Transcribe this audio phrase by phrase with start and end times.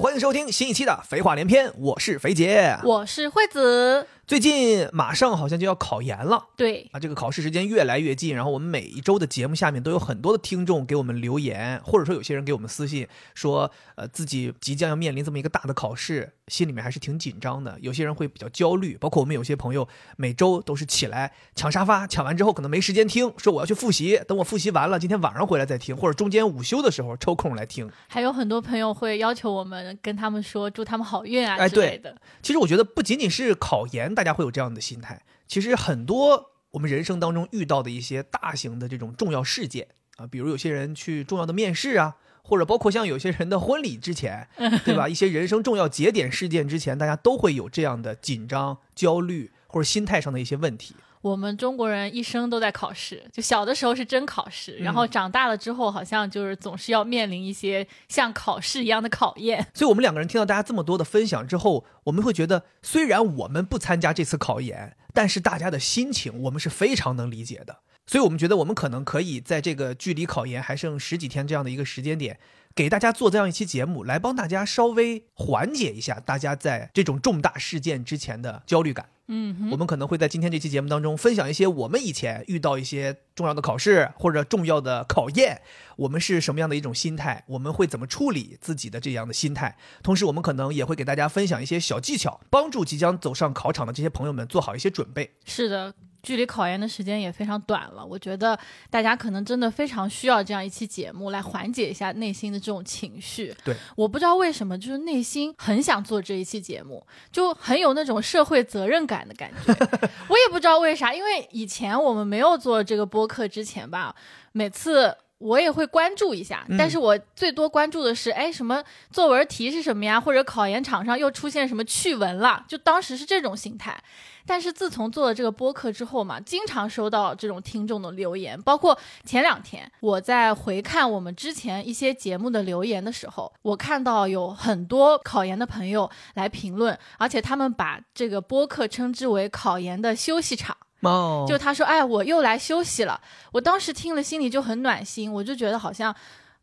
[0.00, 4.06] 欢迎收听新一期的《肥话连篇》，我是肥姐，我是惠子。
[4.30, 17.76] 最近马上好像就要考研了，对啊，这个考试时间越来越近，然后我们每一周的节目下面都有很多的听众给我们留言，或者说有些人给我们私信说，呃，自己即将要面临这么一个大的考试，心里面还是挺紧张的。
[17.80, 27.90] 有些人会比较焦虑，包括我们有些朋友每周都是起来抢沙发，抢完之后可能没时间听，说我要去复习，等我复习完了，今天晚上回来再听，或者中间午休的时候抽空来听。
[28.06, 32.14] 还有很多朋友会要求我们跟他们说祝他们好运啊哎之类的。
[32.40, 35.22] 其实我觉得不仅仅是考研，大家会有这样的心态。
[35.48, 44.46] 其实很多我们人生当中遇到的一些大型的这种重要事件啊，比如有些人去重要的面试啊，或者包括像有些人的婚礼之前，
[44.84, 45.08] 对吧？
[45.08, 50.94] 一些人生重要节点事件之前，大家都会有这样的紧张、焦虑或者心态上的一些问题。
[51.22, 59.66] 我们中国人一生都在考试，就小的时候是真考试，然后长大了之后，好像就是总是要面临一些像考试一样的考验。
[59.74, 67.80] 所以，我们两个人听到大家这么多的分享之后，我们会觉得，虽然我们不参加这次考研，但是大家的心情我们是非常能理解的。
[68.06, 72.40] 所以，我们觉得我们可能可以在这个距离考研还剩十几天这样的一个时间点，
[72.74, 79.08] 给大家做这样一期节目，来帮大家稍微缓解一下大家在这种重大事件之前的焦虑感。
[79.32, 85.62] 嗯，我们可能会在今天这期节目当中分享一些我们以前遇到一些重要的考试或者重要的考验，
[85.96, 89.76] 我们是什么样的一种心态，我们会怎么处理自己的这样的心态。
[90.02, 95.30] 同时，我们可能也会给大家分享一些小技巧，帮助即将走上考场的这些朋友们做好一些准备。
[95.44, 95.94] 是的。
[96.22, 103.54] 距离考研的时间也非常短了，我觉得大家可能真的非常需要这样一期节目来缓解一下内心的这种情绪。
[103.64, 109.72] 对，我不知道为什么，就是内心很想做这一期节目，就很有那种社会责任感的感觉。
[110.28, 114.14] 我也不知道为啥，因为以前我们没有做这个播客之前吧，
[114.52, 115.16] 每次。
[115.40, 120.20] 我也会关注一下，但是我最多关注的是，哎，什么作文题是什么呀？
[120.20, 122.62] 或者考研场上又出现什么趣闻了？
[122.68, 123.98] 就当时是这种心态。
[124.46, 140.76] 但是自从做了这个播客之后嘛，经常收到这种听众的留言，包括前两天我在回看我们之前一些节目的留言的时候，我看到有很多考研的朋友来评论，而且他们把这个播客称之为考研的休息场。
[141.02, 143.20] 哦，就他说，哎，我又来休息了。
[143.52, 146.14] 我当时听了，心里就很暖心，我就觉得好像，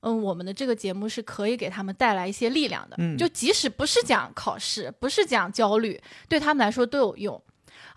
[0.02, 2.96] 嗯，我们的这个节目是可以给他们带来一些力量的。
[3.00, 6.00] 嗯，就即使不是讲考试，不是讲焦虑，
[6.30, 7.42] 对他们来说都有用。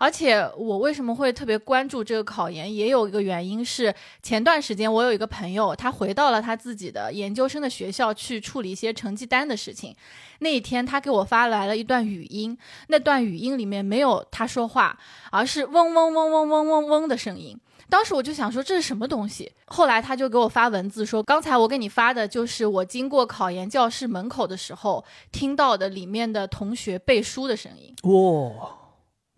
[0.01, 9.95] 而且我为什么会特别关注这个考研，也有一个原因是，前段时间我有一个朋友，他回到了他自己的研究生的学校去处理一些成绩单的事情。
[10.39, 12.57] 那一天，他给我发来了一段语音，
[12.87, 14.97] 那段语音里面没有他说话，
[15.29, 17.55] 而是嗡嗡嗡嗡嗡嗡嗡的声音。
[17.87, 27.93] 当时我就想说这是什么东西，后来他就给我发文字说，刚才我给你发的就是我经过考研教室门口的时候听到的里面的同学背书的声音。
[28.11, 28.80] 哇。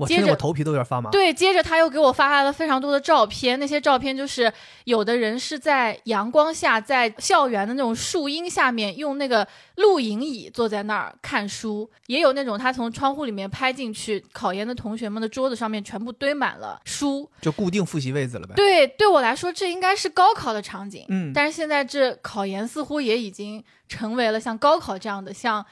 [0.03, 1.09] 我接着我头皮都有点发麻。
[1.09, 4.51] 对，接着他又给我发来了非常多的照片，那些照片就是
[4.83, 18.53] 有的人是在阳光下，在校园的那种树荫下面，用那个露营椅坐在那儿看书，也有那种他从窗户里面拍进去，考研的同学们的桌子上面全部堆满了书，就固定复习位子了呗。
[18.55, 25.65] 对，对我来说这应该是高考的场景，嗯，但是现在这考研似乎也已经成为了像高考这样的像。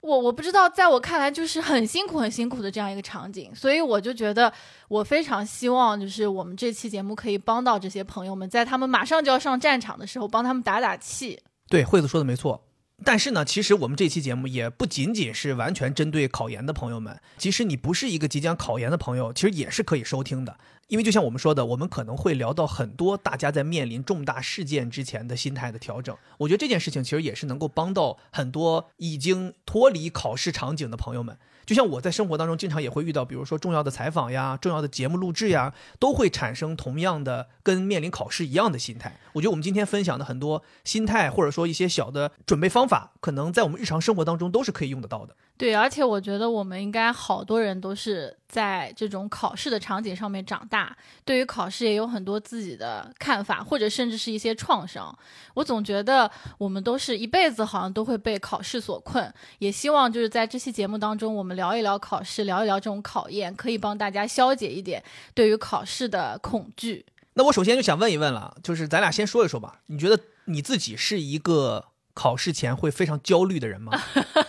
[0.00, 4.52] 我我不知道，在我看来就是很辛苦、很辛苦的这样一个场景，所以我就觉得
[4.88, 11.40] 我非常希望，就是我们这期节目可以帮到这些朋友们，在他们马上就要上战场的时候，帮他们打打气。
[11.68, 12.67] 对，惠子说的没错。
[13.04, 20.58] 但是呢，其实我们这期节目也不仅仅是完全针对考研的朋友们，其实你不是一个即将考研的朋友，其实也是可以收听的。
[20.88, 26.16] 因为就像我们说的，我们可能会聊到很多大家在面临重大事件之前的心态的调整。
[26.38, 31.38] 我觉得这件事情其实也是能够帮到很多已经脱离考试场景的朋友们。
[31.68, 39.18] 就像我在生活当中经常也会遇到，比如说重要的采访呀、重要的节目录制呀，都会产生同样的跟面临考试一样的心态。
[39.34, 45.36] 我觉得我们今天分享的很多心态，或者说一些小的准备方法，可能在我们日常生活当中都是可以用得到的。
[45.58, 55.12] 对，而且我觉得我们应该好多人都是在这种考试的场景上面长大，对于考试也有很多自己的看法，或者甚至是一些创伤。
[55.54, 65.02] 我总觉得我们都是一辈子好像都会被考试所困，也希望就是在这期节目当中，我们聊一聊考试，聊一聊这种考验，可以帮大家消解一点
[65.34, 67.04] 对于考试的恐惧。
[67.34, 73.92] 那我首先就想问一问了，就是咱俩先说一说吧，你觉得你自己是一个考试前会非常焦虑的人吗？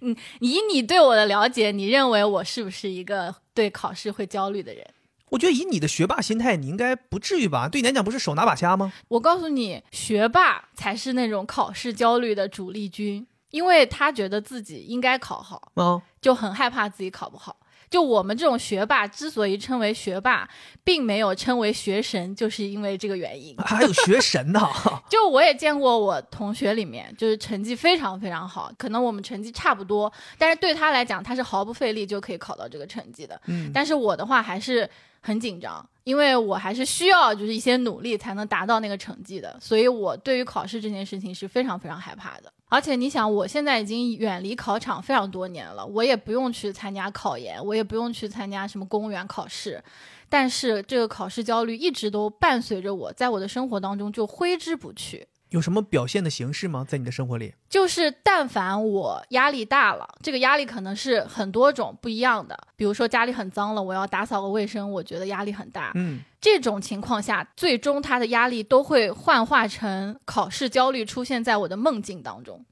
[0.00, 4.86] 嗯，以你对我的了解，你认为我是不是一个对考试会焦虑的人？
[5.30, 7.68] 我觉得以你的学霸心态，你应该不至于吧？
[7.68, 8.92] 对你来讲，不是手拿把掐吗？
[9.08, 13.26] 我告诉你，学霸才是那种考试焦虑的主力军。
[13.50, 17.56] 因为他觉得自己应该考好，哦，就很害怕自己考不好。
[17.90, 20.48] 就我们这种学霸之所以称为学霸，
[20.84, 23.56] 并没有称为学神，就是因为这个原因。
[23.64, 24.60] 还有学神呢，
[25.08, 33.40] 就我也见过我同学里面，就是成绩非常非常好，可能我们成绩差不多，但是对他来讲，他是毫不费力就可以考到这个成绩的。
[33.46, 34.88] 嗯，但是我的话还是
[35.20, 42.52] 很紧张，因为我还是需要就是一些努力才能达到那个成绩的，所以我对于考试这件事情是非常非常害怕的。
[42.70, 49.82] 而且你想，我现在已经远离考场非常多年了，我也不用去参加考研，我也不用去参加什么公务员考试，
[50.28, 55.26] 但是这个考试焦虑一直都伴随着我，在我的生活当中就挥之不去。
[55.50, 56.84] 有什么表现的形式吗？
[56.86, 57.54] 在你的生活里？
[57.68, 62.58] 就是但凡我压力大了，这个压力可能是很多种不一样的。
[62.76, 65.92] 比如说家里很脏了，我要打扫个卫生，我觉得压力很大。
[65.94, 72.64] 嗯，这种情况下，最终他的压力都会幻化成考试焦虑，出现在我的梦境当中。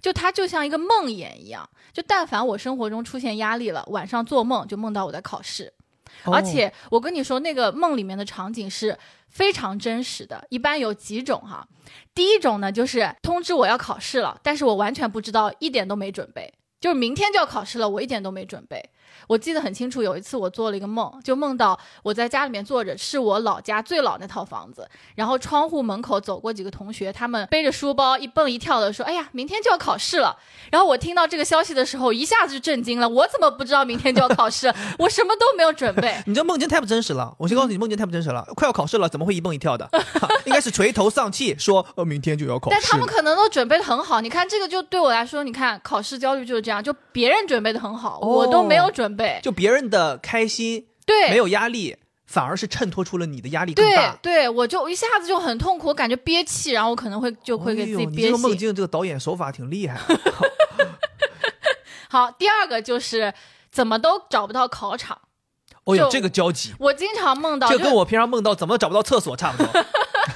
[0.00, 5.73] 就它就像一个梦魇一样，就但凡我生活中出现压力了，晚上做梦就梦到我在考试。
[6.24, 10.46] 而且我跟你说，那个梦里面的场景是非常真实的。
[10.50, 11.66] 一般有几种哈，
[12.14, 18.90] 第一种呢就是通知我要考试了，但是我完全不知道，一点都没准备，就是明天就要考试了，我一点都没准备。
[19.26, 30.36] 我记得很清楚，有一次我做了一个梦，就梦到我在家里面坐着，是我老家最老那套房子，然后窗户门口走过几个同学，他们背着书包一蹦一跳的说：“哎呀，明天就要考试了。”
[30.70, 34.72] 然后我听到这个消息的时候，一下子就震惊了，我怎么不知道明天就要考试？
[34.98, 36.14] 我什么都没有准备。
[36.26, 37.34] 你这梦境太不真实了！
[37.38, 38.46] 我先告诉你，梦境太不真实了。
[38.54, 39.88] 快要考试了，怎么会一蹦一跳的？
[40.44, 44.20] 应该是垂头丧气说：“呃，明天就要考试。”但他们可能都准备的很好。
[44.20, 51.96] 你看这个，就对我来说，你看考试焦虑就是这样，就别人准备的很好，我都没有准备，就别人的开心，对，没有压力，
[52.26, 54.18] 反而是衬托出了你的压力更大。
[54.22, 58.22] 对，对我就一下子就很痛苦，我感觉憋气，然后我可能会就会给自己憋气。
[58.26, 60.00] 这个梦境，这个导演手法挺厉害。
[62.08, 63.34] 好，第二个就是
[63.70, 65.18] 怎么都找不到考场。
[65.84, 66.74] 哦哟，这个焦急。
[66.78, 69.84] 我经常梦到，这跟我平常梦到怎么找不到厕所差不多。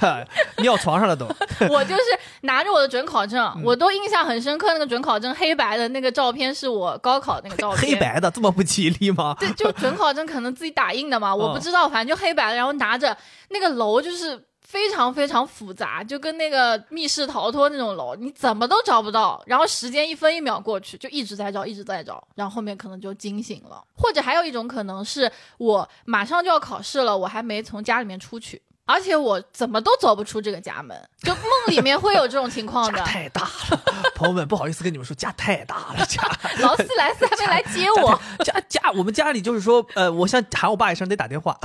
[0.61, 1.25] 尿床上了都。
[1.69, 2.01] 我就是
[2.41, 4.67] 拿着我的准考证，我都印象很深刻。
[4.73, 7.81] 那个准考证黑白的那个照片是我高考那个照片。
[7.81, 9.35] 黑白的这么不吉利吗？
[9.39, 12.55] 对，就准考证可能自己打印的嘛，我不知道，反正就黑白的。
[12.55, 13.15] 然后拿着
[13.49, 19.41] 那个楼就是非常非常复杂，就跟那个密室逃脱那种楼，你怎么都找不到。
[19.45, 22.25] 然后时间一分一秒过去，就一直在找，一直在找。
[22.35, 28.61] 然后后面可能就惊醒了，或者还有一种可能是我马上就要考试了，我还没从家里面出去。
[28.89, 32.97] 而且我怎么都走不出这个家门，就梦里面会有这种情况的。
[32.97, 33.81] 家太大了，
[34.15, 36.23] 朋友们不好意思跟你们说，家太大了，家。
[36.59, 38.19] 劳斯莱斯还没来接我。
[38.43, 41.55] 家家我们家里就是说，呃，我想喊我爸一声得打电话，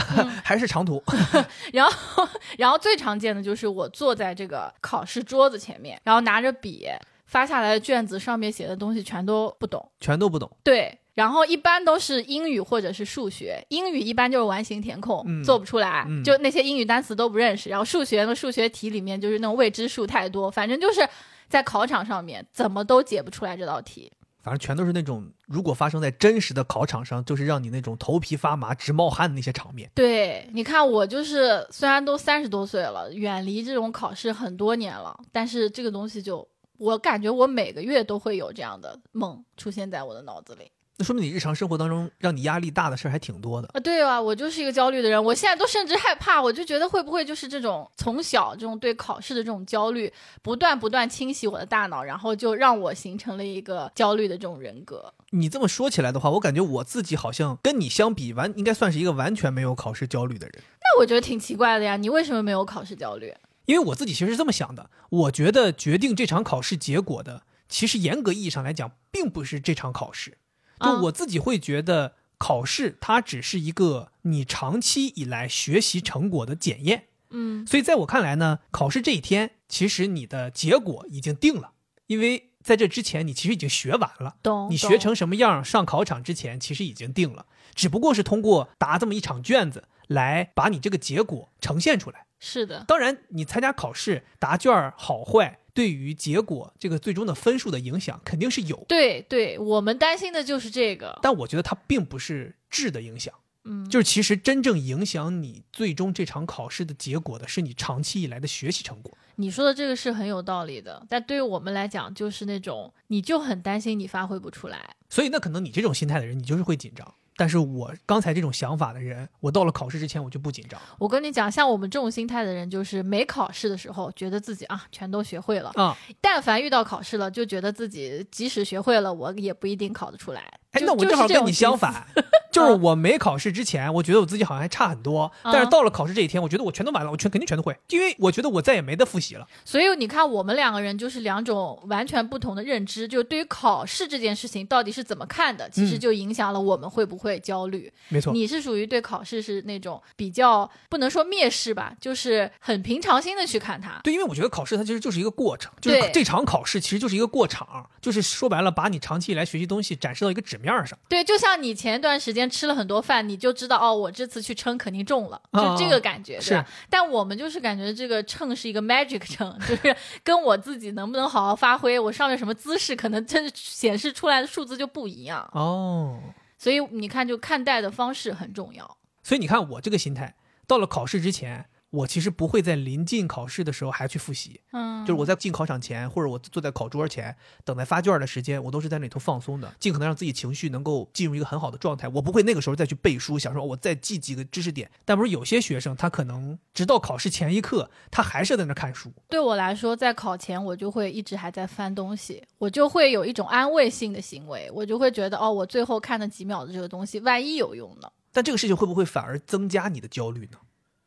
[0.45, 1.03] 还是长途。
[1.73, 2.29] 然后
[2.59, 6.87] 然后最常见的就是我坐在这个考试桌子前面，然后拿着笔
[7.27, 10.51] 发下来的卷子上面写的东西全都不懂，全都不懂。
[10.63, 10.99] 对。
[11.15, 17.71] 然后一般都是英语或者是数学，英语一般就是完形填空，做不出来，就那些英语单词都不认识。
[17.71, 21.09] 然后数学的数学题里面就是那种未知数太多，反正就是
[21.49, 24.13] 在考场上面怎么都解不出来这道题。
[24.43, 29.91] 反正全都是那种如果发生在真实的考场上，就是让你那种头皮发麻、直冒汗的那些场面。
[29.95, 40.71] 对，你看我就是虽然都三十多岁了，远离这种考试很多年了，但是这个东西就我感觉我每个月都会有这样的梦出现在我的脑子里。
[40.97, 43.81] 那说明你日常生活当中让你压力大的事儿还挺多的啊！
[43.81, 55.13] 对啊，我就是一个焦虑的人，我现在都甚至害怕，我就觉得会不会就是这种从小这种对考试的这种焦虑，不断不断清洗我的大脑，然后就让我形成了一个焦虑的这种人格。
[55.31, 60.63] 你这么说起来的话，我感觉我自己好像跟你相比，完应该算是一个完全没有考试焦虑的人。
[60.81, 63.35] 那我觉得挺奇怪的呀，你为什么没有考试焦虑？
[63.67, 70.39] 因为我自己其实是这么想的，我觉得决定这场考试结果的，其实严格意义上来讲，并不是这场考试。
[70.81, 77.09] 就我自己会觉得，考试它只是一个你长期以来学习成果的检验。
[77.31, 81.73] 嗯，所以在我看来呢，考试这一天，其实你的结果已经定了，
[82.07, 84.37] 因为在这之前你其实已经学完了。
[84.43, 84.69] 懂。
[84.71, 92.27] 你学成什么样，上考场之前其实已经定了，只不过是通过答这么一场卷子来把你这个结果呈现出来。
[92.39, 92.85] 是的。
[92.87, 95.59] 当然，你参加考试答卷好坏。
[95.75, 101.19] 对于结果这个最终的分数的影响肯定是有，对对，我们担心的就是这个。
[101.21, 109.19] 但我觉得它并不是质的影响，嗯，就是其实真正影响你最终这场考试的结果的是你长期以来的学习成果。
[109.37, 117.13] 你说的这个是很有道理的，但对于我们来讲，就是那种你就很担心你发挥不出来，所以那可能你这种心态的人，你就是会紧张。
[117.37, 125.97] 但是我刚才这种想法的人，我到了考试之前我就不紧张我跟你讲，像我们这种心态的人，就是没考试的时候，觉得自己啊全都学会了；啊。
[126.21, 130.61] 但凡遇到考试了，就觉得自己即使学会了，我也不一定考得出来。
[130.75, 131.75] 哎，那我正好跟你相。
[131.75, 132.07] 反，
[132.53, 139.45] 就是我没考试之前，我觉得我自己好像还差很多，但是到了考试这一天，我觉得我全都完了，我全肯定全都会，因为我觉得我再也没得复习了。
[139.65, 147.93] 所以你看，我们两个人就是两种完全不同的认知，就对于考试这件事情到底是怎么看的，其实嗯就影响了我们会不会焦虑。
[148.09, 154.01] 没错，你是属于对考试是那种比较不能说蔑视吧，就是很平常心的去看它。
[154.05, 160.99] 对，因为我觉得考试它其实就是一个过程，就是这场考试其实就是一个过场，就是说白了，把你长期以来学习东西展示到一个纸面上。
[161.09, 166.67] 对，就像你前一段时间吃了很多饭，你就知道哦，我这次去称肯定重了，啊就这个感觉，是对吧？
[166.89, 175.49] 但我们就是感觉这个秤是一个 magic 秤，就是跟我自己能不能好好发挥，我上面什么姿势，可能真的显示出来的数字就不一样。
[175.53, 176.19] 哦，
[176.59, 178.97] 所以你看，就看待的方式很重要。
[179.23, 180.35] 所以你看我这个心态，
[180.67, 192.09] 到了考试之前，我其实不会在临近考试的时候还去复习，嗯，就是我在进考场前，或者我坐在考桌前，等待发卷的时间，我都是在那里头放松的，尽可能让自己情绪能够进入一个很好的状态。
[192.09, 194.91] 我不会那个时候再去背书，想说我再记几个知识点。
[195.05, 199.13] 但不是有些学生，他可能直到考试前一刻，他还是在那看书。
[199.29, 208.11] 对我来说，在考前我就会一直还在翻东西，我就会有一种安慰性的行为，我就会觉得哦，我最后看那几秒的这个东西，万一有用呢？
[208.33, 210.59] 但这个事情会不会反而增加你的焦虑呢？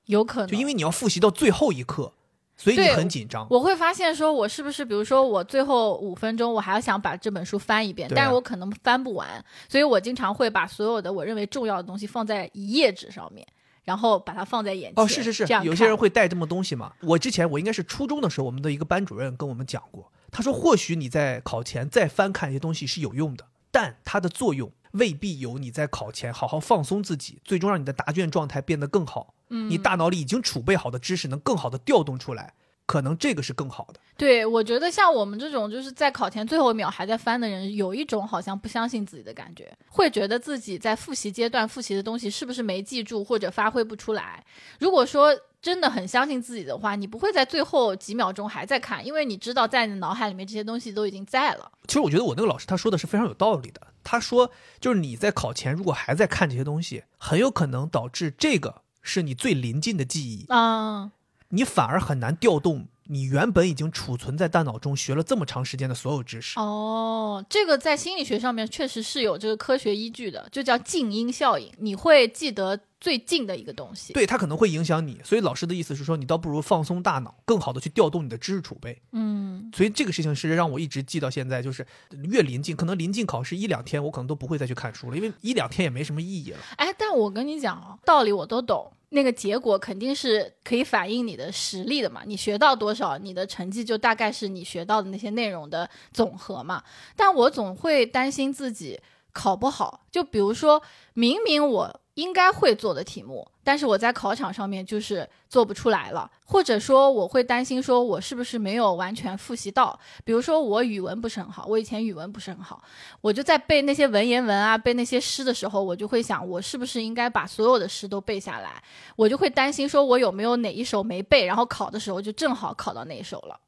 [0.08, 2.12] 有可能，就因为你要复习到最后一刻，
[2.58, 3.46] 所以你很紧张。
[3.50, 9.28] 我会发现，说我是不是，比如说我最后五分钟，我还要想把这本书翻一遍，啊但是我可能翻不完，
[9.70, 13.46] 所以我经常会把所有的我认为重要的东西放在一页纸上面，
[13.84, 15.04] 然后把它放在眼前。
[15.04, 16.94] 哦，是是是这样，有些人会带这么东西嘛。
[17.02, 29.34] 我之前我应该是初中的时候，我们的一个班主任跟我们讲过，他说或许你在考前再翻看一些东西是有用的，但它的作用未必有你在考前好好放松自己，最终让你的答卷状态变得更好。
[29.50, 32.54] 嗯，你大脑里已经储备好的知识能更好的调动出来，
[32.86, 34.00] 可能这个是更好的。
[34.18, 44.44] 对，我觉得像我们这种就是在考前最后一秒还在翻的人，有一种好像不相信自己的感觉，会觉得自己在复习阶段复习的东西是不是没记住或者发挥不出来。
[44.80, 51.72] 如果说真的很相信自己的话，你不会在最后几秒钟还在看，因为你知道在你的脑海里面这些东西都已经在了。
[51.88, 53.82] 其实我觉得我那个老师他说的是非常有道理的。
[54.10, 54.50] 他说，
[54.80, 61.12] 就是你在考前如果还在看这些东西，很有可能导致这个是你最临近的记忆，啊，
[61.50, 66.58] 你反而很难调动你原本已经储存在大脑中学了这么长时间的所有知识。
[66.58, 74.13] 哦，这个在心理学上面确实是有这个科学依据的，就叫静音效应，你会记得最近的一个东西。
[74.13, 79.01] 对，它可能会影响你，所以老师的意思是说，你倒不如放松大脑，更好的去调动你的知识储备。
[79.12, 81.86] 嗯，所以这个事情是让我一直记到现在，就是
[82.24, 86.58] 越临近，可能临近考试一两天，我可能都不会再去看书了，因为一两天也没什么意义了。
[86.77, 92.24] 哎，但我跟你讲哦，道理我都懂，那个结果肯定是可以反映你的实力的嘛。
[92.25, 96.84] 你学到多少，你的成绩就大概是你学到的那些内容的总和嘛。
[97.16, 99.00] 但我总会担心自己
[99.32, 100.82] 考不好，就比如说
[101.13, 109.98] 明明我应该会做的题目，但是我在考场上面就是做不出来了，或者说我会担心说我是不是没有完全复习到。
[110.26, 112.82] 比如说我语文不是很好，我以前语文不是很好，
[113.22, 118.82] 我就在背那些文言文啊，背那些诗的时候，我就会想，我是不是应该把所有的诗都背下来？
[119.16, 123.60] 我就会担心说，我有没有哪一首没背，然后考的时候就正好考到那一首了。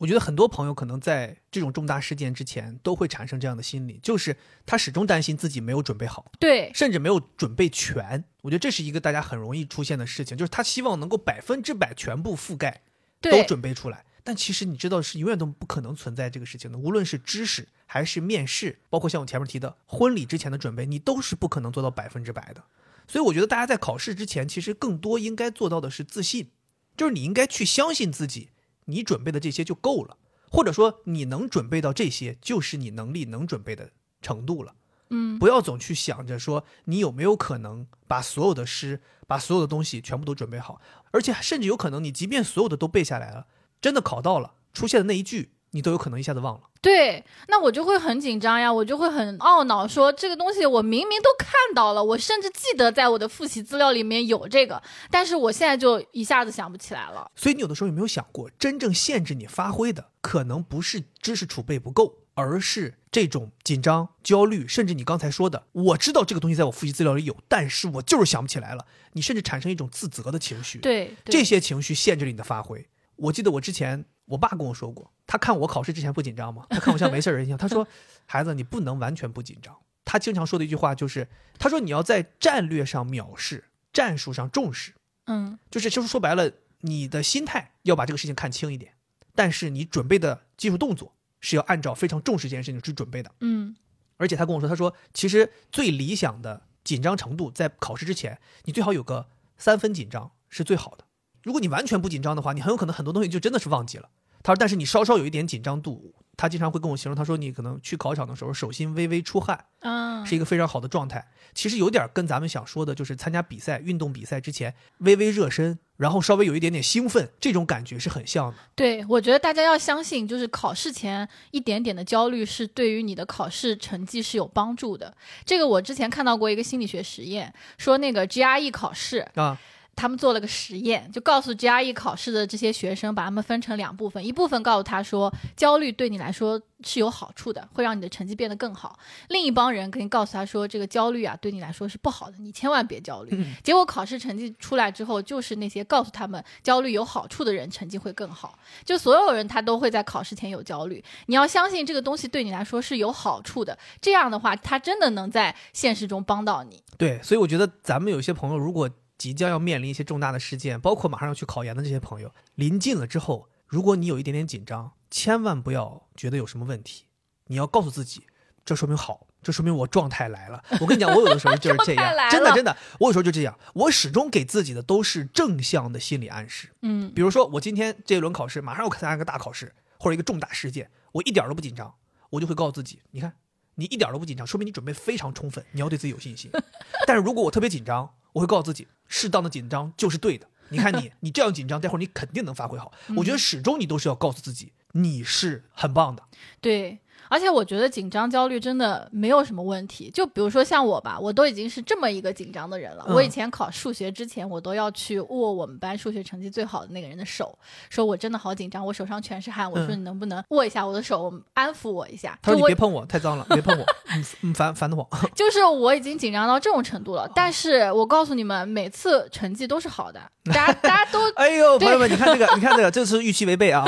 [0.00, 8.24] 我觉得很多朋友可能在这种重大事件之前都会产生这样的心理，就是他始终担心自己没有准备好，对，甚至没有准备全。
[8.40, 12.80] 我觉得这是一个大家很容易出现的事情，就是他希望能够百分之百全部覆盖，
[13.20, 14.06] 都，准备出来。
[14.24, 22.64] 但其实你知道是永远都不可能存在这个事情的，无论是知识还是面试，包括像我前面提的婚礼之前的准备，你都是不可能做到百分之百的。
[23.06, 26.48] 所以我觉得大家在考试之前，其实更多应该做到的是自信，
[26.96, 28.48] 就是你应该去相信自己，
[28.90, 30.16] 你准备的这些就够了，
[30.50, 34.74] 或者说你能准备到这些，就是你能力能准备的程度了。
[35.10, 40.80] 嗯，不要总去想着说你有没有可能把所有的诗、把所有的东西全部都准备好，
[41.10, 43.46] 而且甚至有可能你即便所有的都背下来了，
[43.80, 46.62] 真的考到了，出现的那一句你都有可能一下子忘了。
[46.80, 57.30] 对，那我就会很紧张呀，我就会很懊恼说，这个东西我明明都看到了，我甚至记得在我的复习资料里面有这个，但是我现在就一下子想不起来了。
[57.36, 68.86] 所以你有的时候有没有想过，真正限制你发挥的，可能不是知识储备不够，而是这种紧张、焦虑，甚至你刚才说的，我知道这个东西在我复习资料里有，但是我就是想不起来了。
[69.12, 72.86] 你甚至产生一种自责的情绪，对，对这些情绪限制了你的发挥。
[73.16, 76.64] 我记得我之前我爸跟我说过，他看我考试之前不紧张吗？
[76.70, 77.86] 他看我像没事人一样，他说：
[78.26, 84.94] “孩子，你不能完全不紧张。”他经常说的一句话就是，他说你要在战略上藐视，战术上重视，
[85.26, 88.94] 嗯就是就是说白了，你的心态要把这个事情看清一点，
[89.34, 93.30] 但是你准备的技术动作是要按照非常重视这件事情去准备的。
[93.40, 93.74] 嗯
[94.16, 101.04] 而且他跟我说，他说其实最理想的紧张程度，在考试之前，你最好有个三分紧张是最好的。
[101.42, 104.10] 如果你完全不紧张的话，你很有可能很多东西就真的是忘记了。
[104.42, 111.26] 他说，但是你稍稍有一点紧张度，他经常会跟我形容，他说你可能去考场的时候手心微微出汗，啊，是一个非常好的状态。
[111.52, 118.56] 其实有点跟咱们想说的，就是参加比赛、运动比赛之前微微热身，然后稍微有一点点兴奋，这种感觉是很像的。
[118.76, 125.14] 对，我觉得大家要相信，就是考试前一点点的焦虑是对于你的考试成绩是有帮助的。
[125.44, 129.58] 这个我之前看到过一个心理学实验，说那个 GRE 考试，啊，
[129.96, 143.30] 他们做了个实验，就告诉 GRE 考试的这些学生，把他们分成两部分，一部分告诉他说，焦虑对你来说是有好处的，会让你的成绩变得更好；另一帮人肯定告诉他说，这个焦虑啊对你来说是不好的，你千万别焦虑。
[143.32, 148.58] 嗯结果考试成绩出来之后，就是那些告诉他们焦虑有好处的人，成绩会更好。
[148.84, 156.82] 就所有人他都会在考试前有焦虑，你要相信这个东西对你来说是有好处的，这样的话，他真的能在现实中帮到你。
[156.96, 158.88] 对，所以我觉得咱们有些朋友，如果
[159.20, 167.04] 即将要面临一些重大的事件，包括马上要去考研的这些朋友，临近了之后，如果你有一点点紧张，千万不要觉得有什么问题，
[167.48, 168.22] 你要告诉自己，
[168.64, 170.64] 这说明好，这说明我状态来了。
[170.80, 176.70] 我跟你讲，我有的时候就是这样， 真的真的，我有时候就这样，我始终给自己的都是正向的心理暗示。
[176.80, 181.94] 嗯比如说，我今天这一轮考试马上要参加一个大考试或者一个重大事件，我一点都不紧张，
[182.30, 183.34] 我就会告诉自己，你看，
[183.74, 186.50] 你一点都不紧张，说明你准备非常充分，你要对自己有信心。
[187.06, 190.46] 但是如果我特别紧张，我会告诉自己，适当的紧张就是对的。
[190.70, 192.90] 你看你，你这样紧张，待会儿你肯定能发挥好。
[193.16, 196.22] 我觉得始终你都是要告诉自己，你是很棒的。
[196.60, 200.10] 对，而且我觉得紧张、焦虑真的没有什么问题。
[200.10, 203.04] 就比如说像我吧，我都已经是这么一个紧张的人了。
[203.06, 207.56] 嗯我以前考数学之前，我都要去握我们班数学成绩最好的那个人的手，
[207.88, 209.70] 说我真的好紧张，我手上全是汗。
[209.70, 212.36] 我说嗯你能不能握一下我的手，安抚我一下？
[212.42, 215.06] 他说你别碰我，太脏了，别碰我， 嗯嗯烦烦得慌。
[215.34, 217.30] 就是我已经紧张到这种程度了。
[217.34, 223.84] 但是我告诉你们，每次成绩都是好的，大家大家都哎呦，对朋友们，你看这个，你看这个，这是预期违背啊，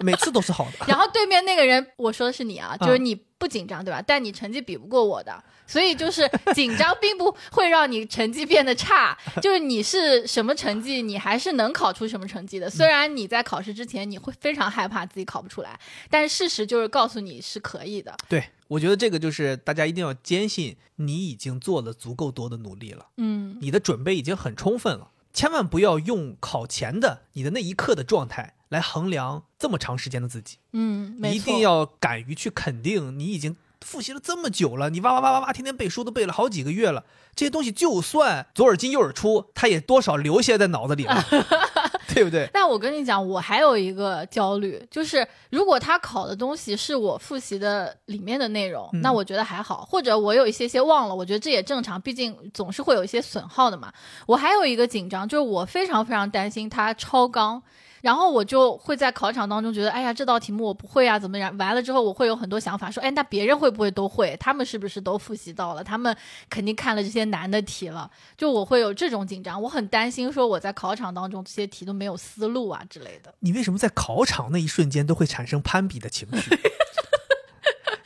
[0.00, 0.86] 每次都是好的。
[0.86, 4.02] 然后对面那个人，我说的是你啊，嗯就是你不紧张对吧？
[4.06, 12.68] 但你成绩比不过我的，所以就是 紧张并不会让你成绩变得差，就是你是什么成绩，你还是能考出什么成绩的。
[12.68, 15.78] 虽然你在考试之前你会非常害怕自己考不出来，
[16.10, 18.14] 但是事实就是告诉你是可以的。
[18.28, 30.58] 对，我觉得这个就是大家一定要坚信，你已经做了足够多的努力了，嗯，你的准备已经很充分了，千万不要用考前的你的那一刻的状态来衡量这么长时间的自己。
[30.72, 41.24] 嗯，没错，你一定要敢于去肯定，你已经复习了这么久了，你哇哇哇哇哇，天天背书都背了好几个月了，这些东西就算左耳进右耳出，它也多少留下在脑子里了，
[42.18, 42.48] 对不对？
[42.52, 53.92] 但我跟你讲，我还有一个焦虑，就是如果他考的东西是我复习的里面的内容，嗯那我觉得还好；或者我有一些些忘了，我觉得这也正常，毕竟总是会有一些损耗的嘛。
[54.26, 57.62] 我还有一个紧张，就是我非常非常担心他超纲。
[58.00, 61.56] 然后我就会在考场当中觉得，哎呀，这道题目我不会啊，怎么样？
[61.56, 64.36] 完了之后，我会有很多想法，说，哎，那别人会不会都会？
[64.38, 65.82] 他们是不是都复习到了？
[65.82, 66.16] 他们
[66.48, 68.10] 肯定看了这些难的题了。
[68.36, 73.34] 就我会有这种紧张，我很担心说我在考场当中这些题都没有思路啊之类的。
[73.40, 76.58] 你为什么在考场那一瞬间都会产生攀比的情绪？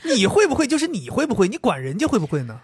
[0.15, 1.49] 你会不会就是你会不会？
[1.49, 2.61] 你管人家会不会呢？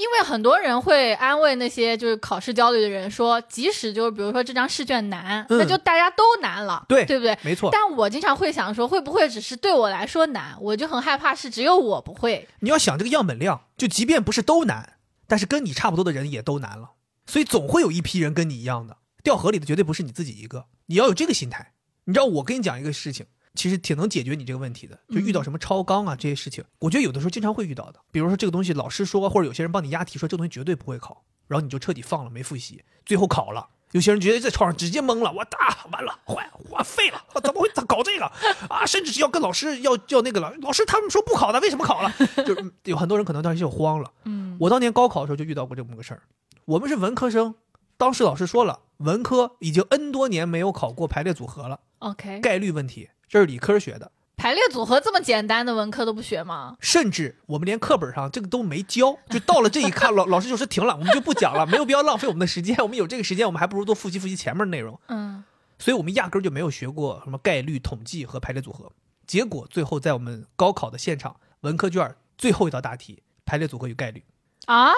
[0.00, 7.38] 因为很多人会安慰那些就是考试焦虑的人说，即使就是比如说这张试卷难，嗯那就大家都难了，对对不对？
[7.42, 10.56] 没错，但我经常会想说，会不会只是对我来说难？
[10.58, 12.48] 我就很害怕是只有我不会。
[12.60, 14.94] 你要想这个样本量，就即便不是都难，
[15.28, 16.92] 但是跟你差不多的人也都难了，
[17.26, 20.64] 所以总会有一批人跟你一样的掉河里的，绝对不是你自己一个。
[20.86, 21.74] 你要有这个心态。
[22.04, 24.98] 你知道，我跟你讲一个事情，其实挺能解决你这个问题的。
[25.08, 28.00] 就遇到什么超纲啊这些事情，我觉得有的时候经常会遇到的。
[28.10, 33.68] 比如说这个东西老师说，或者有些人帮你押题说这个东西绝对不会考，然后你就彻底放了没复习，最后考了。
[33.92, 38.24] 有些人觉得在考场直接懵了，我大完了，坏，我废了，我怎么会搞这个
[38.68, 38.86] 啊？
[38.86, 42.14] 甚至是要跟老师要要那个了，老师他们说不考的，为什么考了？
[42.46, 44.12] 就是有很多人可能当时就慌了。
[44.26, 46.22] 嗯我当年高考的时候就遇到过这么个事儿，
[46.66, 47.56] 我们是文科生，
[47.96, 56.76] 当时老师说了，文科已经 N 多年没有考过排列组合了，，OK，概率问题，这是理科学的，排列组合这么简单的文科都不学吗？
[56.80, 65.44] 甚至我们连课本上这个都没教，就到了这一看，老老师就说停了，我们就不讲了，没有必要浪费我们的时间，我们有这个时间，我们还不如多复习复习前面的内容，嗯
[65.78, 68.90] 所以我们压根儿就没有学过什么概率统计和排列组合。
[69.28, 74.24] 结果最后在我们高考的现场，文科卷儿最后一道大题，排列组合与概率，
[74.66, 74.90] 啊，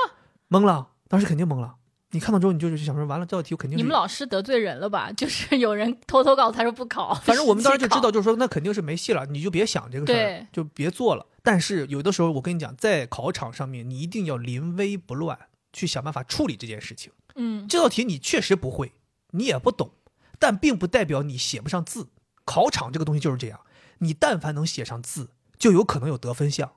[0.49, 1.75] 懵了，当时肯定懵了。
[2.13, 5.11] 你看到之后，你就是想说，完了，这道题我肯定是你们老师得罪人了吧？
[5.13, 11.27] 就是有人偷偷告诉他说不考，反正我们当时就知道，就是说那肯定是没戏了，你就别想这个事儿，就别做了。
[11.43, 15.39] 但是有的时候，我跟你讲，在考场上面，你一定要临危不乱，
[15.73, 17.13] 去想办法处理这件事情。
[17.35, 18.93] 嗯，这道题你确实不会，
[19.31, 19.93] 你也不懂，
[20.39, 22.09] 但并不代表你写不上字。
[22.45, 23.61] 考场这个东西就是这样，
[23.99, 26.73] 你但凡能写上字，就有可能有得分项。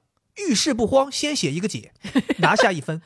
[0.50, 1.94] 遇事不慌，先写一个解，
[2.40, 3.02] 拿下一分，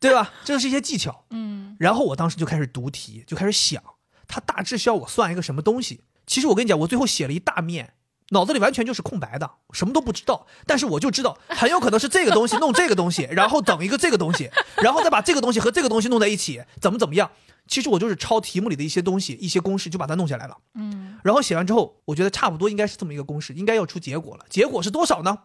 [0.00, 0.32] 对吧？
[0.44, 1.24] 这是一些技巧。
[1.30, 3.82] 嗯，然后我当时就开始读题，就开始想，
[4.26, 6.02] 他大致需要我算一个什么东西。
[6.26, 7.94] 其实我跟你讲，我最后写了一大面，
[8.30, 10.46] 脑子里完全就是空白的，什么都不知道。
[10.66, 14.50] 但是我就知道，很有可能是这个东西弄这个东西， 然后等一个这个东西，
[14.82, 17.30] 然后再把这个东西和这个东西弄在一起，怎么怎么样。
[17.66, 20.56] 其实我就是抄题目里的一些东西、一些公式，就把它弄下来了。
[20.74, 24.44] 嗯，然后写完之后，我觉得差不多应该是这么一个公式，应该要出结果了。
[24.48, 25.38] 结果是多少呢？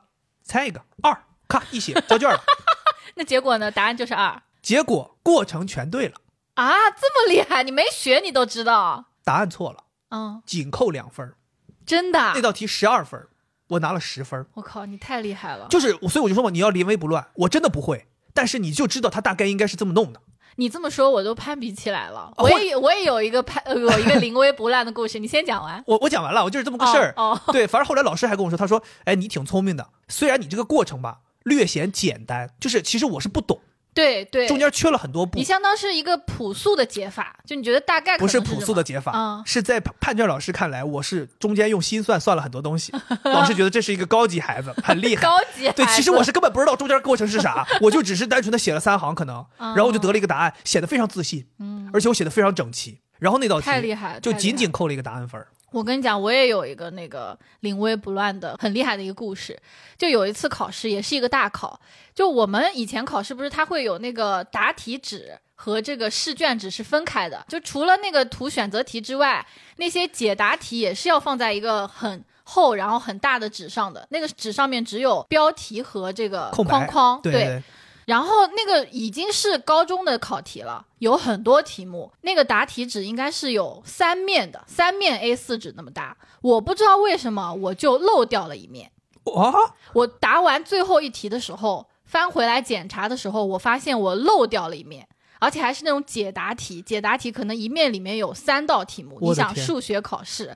[0.44, 2.40] 猜一个，二，咔一写交卷了。
[3.18, 3.72] 那结果呢？
[3.72, 6.16] 答案就是二结果过程全对了，
[6.56, 11.38] 啊，这么厉害，你没学你都知道，答案错了，嗯，仅扣两分儿。
[11.86, 13.30] 真的啊那，道题十二分儿，
[13.68, 14.48] 我拿了十分儿。
[14.56, 15.68] 我靠，你太厉害了！
[15.70, 17.28] 就是，所以我就说嘛，你要临危不乱。
[17.36, 20.20] 我真的不会，但是你就知道他大概应该是这么弄的。
[20.56, 22.34] 你这么说，我都攀比起来了。
[22.36, 25.84] 哦我也我也有一个攀，呃 有一个临危不乱的故事，你先讲完。
[25.86, 27.14] 我我讲完了，我就是这么个事儿。
[27.16, 33.60] 哦哦对，反正后来老师还跟我说，他说：“哎，你挺聪明的，虽然你这个过程吧略显简单，就是其实我是不懂，
[33.96, 42.94] 对对，中间缺了很多步你，相当是一个朴素的解法，就你觉得大概不是朴素的解法，嗯是在判判卷老师看来，我是中间用心算算了很多东西。
[43.24, 45.22] 老师觉得这是一个高级孩子，很厉害。
[45.26, 45.78] 高级孩子。
[45.78, 53.00] 对，其实我是根本不知道中间过程是啥，我就只是单纯的写了三行，可能， 然后我就得了一个答案，写的非常自信，嗯，而且我写的非常整齐。
[53.18, 55.48] 然后那道题太厉害，就仅仅扣了一个答案分儿。
[55.76, 59.60] 我跟你讲，我也有一个那个临危不乱的很厉害的一个故事。
[59.98, 61.78] 就有一次考试，也是一个大考。
[62.14, 74.08] 就我们以前考试不是它会有那个答题纸和这个试卷纸是分开的，就除了那个图选择题之外，那些解答题也是要放在一个很厚然后很大的纸上的。
[74.12, 77.64] 那个纸上面只有标题和这个框框，对对，
[78.06, 86.16] 然后那个已经是高中的考题了，有很多题目，那个答题纸应该是有三面的，三面 A 四纸那么大。
[86.42, 88.92] 我不知道为什么我就漏掉了一面。
[89.24, 95.08] 啊，我答完最后一题的时候，翻回来检查的时候，我发现我漏掉了一面，
[95.40, 96.84] 而且还是那种解答题。
[96.84, 100.56] 解答题可能一面里面有三道题目，你想数学考试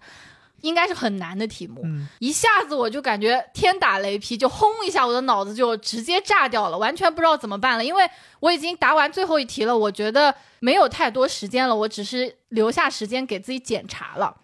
[0.61, 1.81] 应该是很难的题目。
[1.83, 7.85] 嗯，一下子我就感觉天打雷劈，就轰一下，我的脑子就直接炸掉了，完全不知道怎么办了。
[7.85, 14.35] 因为我已经答完最后一题了，我觉得没有太多时间了，我只是留下时间给自己检查了。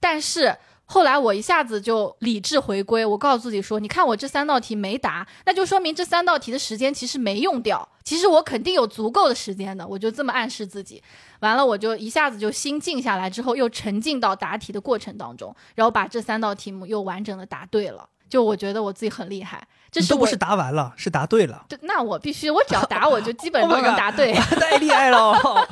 [0.00, 0.56] 但是
[0.92, 11.02] 后来我一下子就理智回归，我告诉自己说：“你看我这三道题没答，那就说明这三道题的时间其实没用掉，其实我肯定有足够的时间的。”我就这么暗示自己。
[11.40, 18.06] 完了，我就一下子就心静下来，之后又沉浸到答题的过程当中，然后把这三道题目又完整的答对了。
[18.32, 24.32] 就我觉得我自己很厉害，这是都不是答完了，是答对了，对那我必须，我只要答我就基本 Oh 都 my 能答对。
[24.32, 25.18] 太厉害了。
[25.36, 25.68] 哦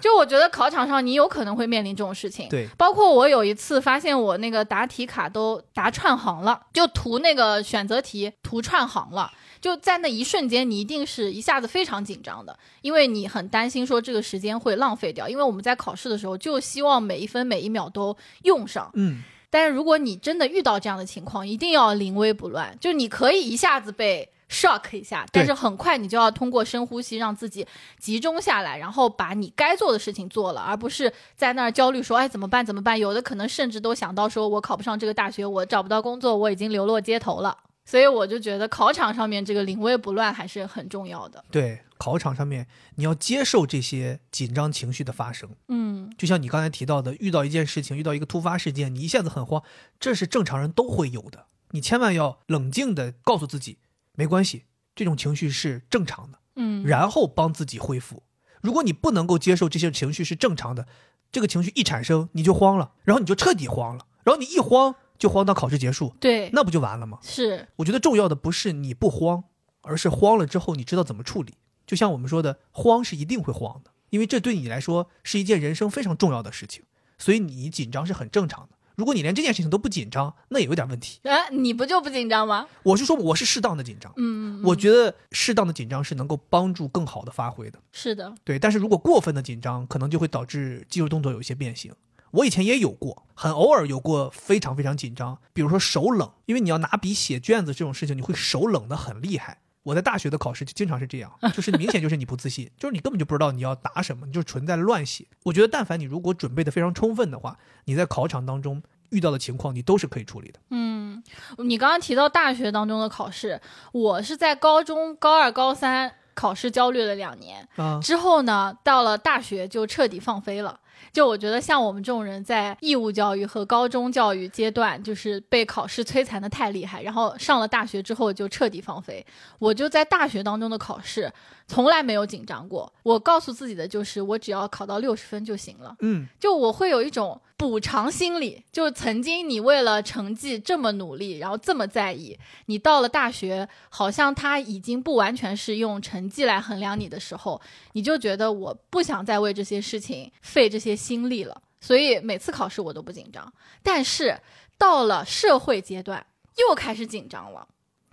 [0.00, 2.48] 就我觉得考场上你有可能会面临这种事情。
[2.48, 9.30] 对，包括我有一次发现我那个答题卡都答串行了，就涂那个选择题涂串行了。
[9.60, 15.28] 就在那一瞬间，你一定是一下子非常紧张的，因为你很担心说这个时间会浪费掉。
[15.28, 18.90] 因为我们在考试的时候就希望每一分每一秒都用上。
[18.94, 27.66] 嗯，但是如果你真的遇到这样的情况，一定要临危不乱，就你可以一下子被 shock 一下，但是很快你就要通过深呼吸让自己
[27.98, 32.64] 集中下来，然后把你该做的事情做了，而不是在那儿焦虑说，哎，怎么办？
[32.64, 32.98] 怎么办？
[32.98, 37.56] 有的可能甚至都想到说，我考不上这个大学，我找不到工作，我已经流落街头了。
[37.84, 41.44] 所以我就觉得考场上面这个临危不乱还是很重要的。
[41.50, 42.66] 对，考场上面
[42.96, 45.50] 你要接受这些紧张情绪的发生。
[45.68, 49.62] 嗯，就像你刚才提到的，遇到一件事情，遇到一个突发事件，你一下子很慌，
[49.98, 51.46] 这是正常人都会有的。
[51.72, 53.78] 你千万要冷静的告诉自己，
[54.14, 54.64] 没关系，
[54.94, 58.22] 这种情绪是正常的，嗯，然后帮自己恢复。
[58.60, 60.86] 如果你不能够接受这些情绪是正常的，
[61.32, 67.18] 这个情绪一产生你就慌了，然后你就彻底慌了，然后你一慌就慌到考试结束，对，那不就完了吗？
[67.22, 69.44] 是，我觉得重要的不是你不慌，
[69.82, 71.54] 而是慌了之后你知道怎么处理。
[71.86, 76.82] 就像我们说的，慌是一定会慌的，因为这对你来说是一件人生非常重要的事情，
[77.18, 78.76] 所以你紧张是很正常的。
[78.96, 81.20] 如果你连这件事情都不紧张，那也有点问题。
[81.28, 82.66] 啊，你不就不紧张吗？
[82.82, 87.78] 我是说我是适当的紧张，嗯，我觉得适当的紧张是能够帮助更好的发挥的。
[87.92, 91.92] 是的，对，但是如果过分的紧张，可能就会导致肌肉动作有一些变形。
[92.32, 99.58] 我以前也有过，很偶尔有过非常非常紧张，比如说手冷，因为你要拿笔写卷子这种事情，你会手冷的很厉害。
[99.82, 105.26] 我在大学的考试就经常是这样， 就是明显就是你不自信，就是你根本就不知道你要答什么，你就纯在乱写。
[105.44, 110.60] 我觉得但凡你如果准备的非常充分的话，你在考场当中遇到的情况，你都是可以处理的。
[110.68, 111.22] 嗯，
[111.58, 113.60] 你刚刚提到大学当中的考试，
[113.92, 120.78] 我是在高中高二、高三考试焦虑了两年，啊，之后呢，到了大学就彻底放飞了。
[121.12, 129.24] 就我觉得，像我们这种人，在义务教育和高中教育阶段，就是被考试摧残的太厉害，然后上了大学之后就彻底放飞。
[129.58, 131.32] 我就在大学当中的考试
[131.66, 132.92] 从来没有紧张过。
[133.02, 135.96] 我告诉自己的就是，我只要考到六十分就行了。
[136.00, 147.60] 嗯，就我会有一种补偿心理，就曾经你为了成绩这么努力，然后这么在意，你到了大学，好像他已经不完全是用成绩来衡量你的时候，
[147.92, 151.62] 你就觉得我不想再为这些事情费这些心力了。
[151.80, 153.50] 所以每次考试我都不紧张，
[153.82, 154.38] 但是
[154.76, 156.26] 到了社会阶段
[156.56, 157.66] 又开始紧张了。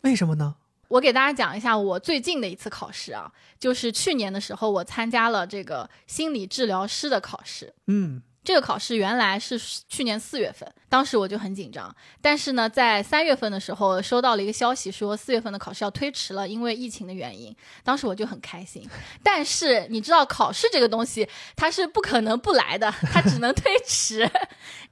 [0.03, 0.55] 为什么呢？
[0.87, 7.73] 我给大家讲一下我最近的一次考试啊，就是去年的时候，我参加了这个心理治疗师的考试。
[7.87, 11.93] 嗯，这个考试原来是去年四月份，当时我就很紧张。
[12.21, 17.53] 但是呢，在三月份的时候收到了一个消息，说四月份的考试要推迟了，因为疫情的原因。
[17.83, 18.89] 当时我就很开心。
[19.21, 24.25] 但是你知道，考试这个东西它是不可能不来的，它只能 推迟。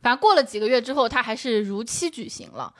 [0.01, 2.73] 反正过了几个月之后，它还是如期举行了。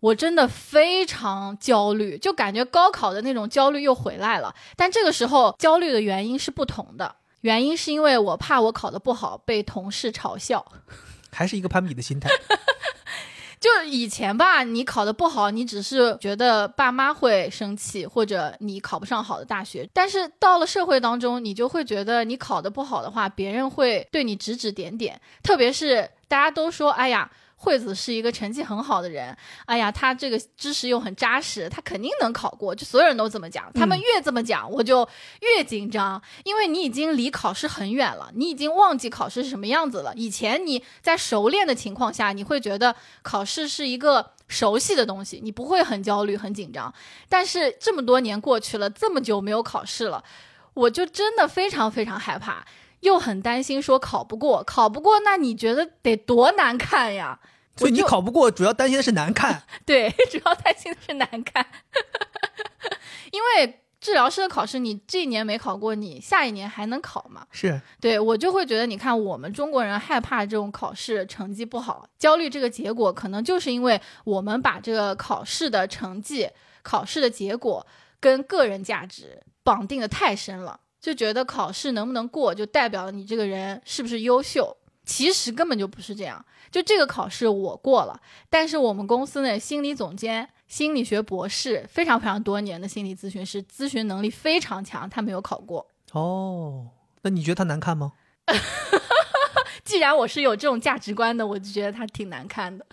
[0.00, 4.52] 我真的非常焦虑，就感觉高考的那种焦虑又回来了。
[4.74, 10.64] 但这个时候焦虑的原因是不同的，原因是因为我怕我考得不好被同事嘲笑。
[11.32, 12.28] 还是一个攀比的心态。
[13.60, 19.88] 就以前吧，你考得不好，你只是觉得爸妈会生气，或者你考不上好的大学。
[19.92, 25.20] 但是到了社会当中，你就会觉得你考得不好的话，别人会对你指指点点。
[25.42, 27.30] 特别是大家都说，哎呀。
[27.62, 32.74] 惠子是一个成绩很好的人，哎呀，他这个知识又很扎实，他肯定能考过。
[32.74, 35.06] 就所有人都这么讲，他们越这么讲，我就
[35.42, 40.14] 越紧张，因为你已经离考试很远了，你已经忘记考试是什么样子了。
[40.16, 46.90] 以前你在熟练的情况下，你会觉得考试是一个熟悉的东西，你不会很焦虑、很紧张。
[47.28, 50.24] 但是这么多年过去了，这么久没有考试了，
[50.72, 52.64] 我就真的非常非常害怕。
[53.00, 57.40] 又很担心说考不过，考不过，那你觉得得多难看呀？
[57.76, 59.62] 所以你考不过，主要担心的是难看。
[59.86, 61.66] 对，主要担心的是难看，
[63.32, 67.46] 因为治疗师的考试，你这一年没考过，你下一年还能考吗？
[67.50, 76.50] 是，对我就会觉得，你看我们中国人害怕这种考试成绩不好，焦虑这个结果，可能就是因为我们把这个考试的成绩、
[76.82, 77.86] 考试的结果
[78.18, 84.76] 跟个人价值绑定的太深了，就觉得考试能不能过，就代表了你这个人是不是优秀。
[85.06, 95.84] 其实根本就不是这样，就这个考试我过了，但是我们公司呢，心理总监、心理学博士，非常非常多年的心理咨询师，咨询能力非常强，他没有考过。
[96.12, 96.86] 哦，
[97.22, 98.12] 那你觉得他难看吗？
[99.82, 102.86] 既然我是有这种价值观的，我就觉得他挺难看的，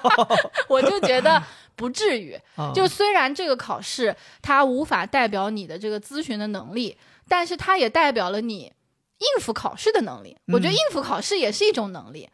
[0.68, 1.42] 我就觉得
[1.76, 2.38] 不至于。
[2.56, 6.96] 啊，就虽然这个考试它无法代表你的这个咨询的能力，
[7.28, 8.72] 但是它也代表了你
[9.18, 10.36] 应付考试的能力。
[10.46, 12.28] 我觉得嗯应付考试也是一种能力。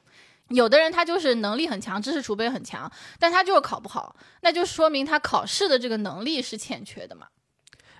[0.48, 7.28] 有的人他就是能力很强，知识储备很强，但他就是考不好，那就说明他考试的这个能力是欠缺的嘛。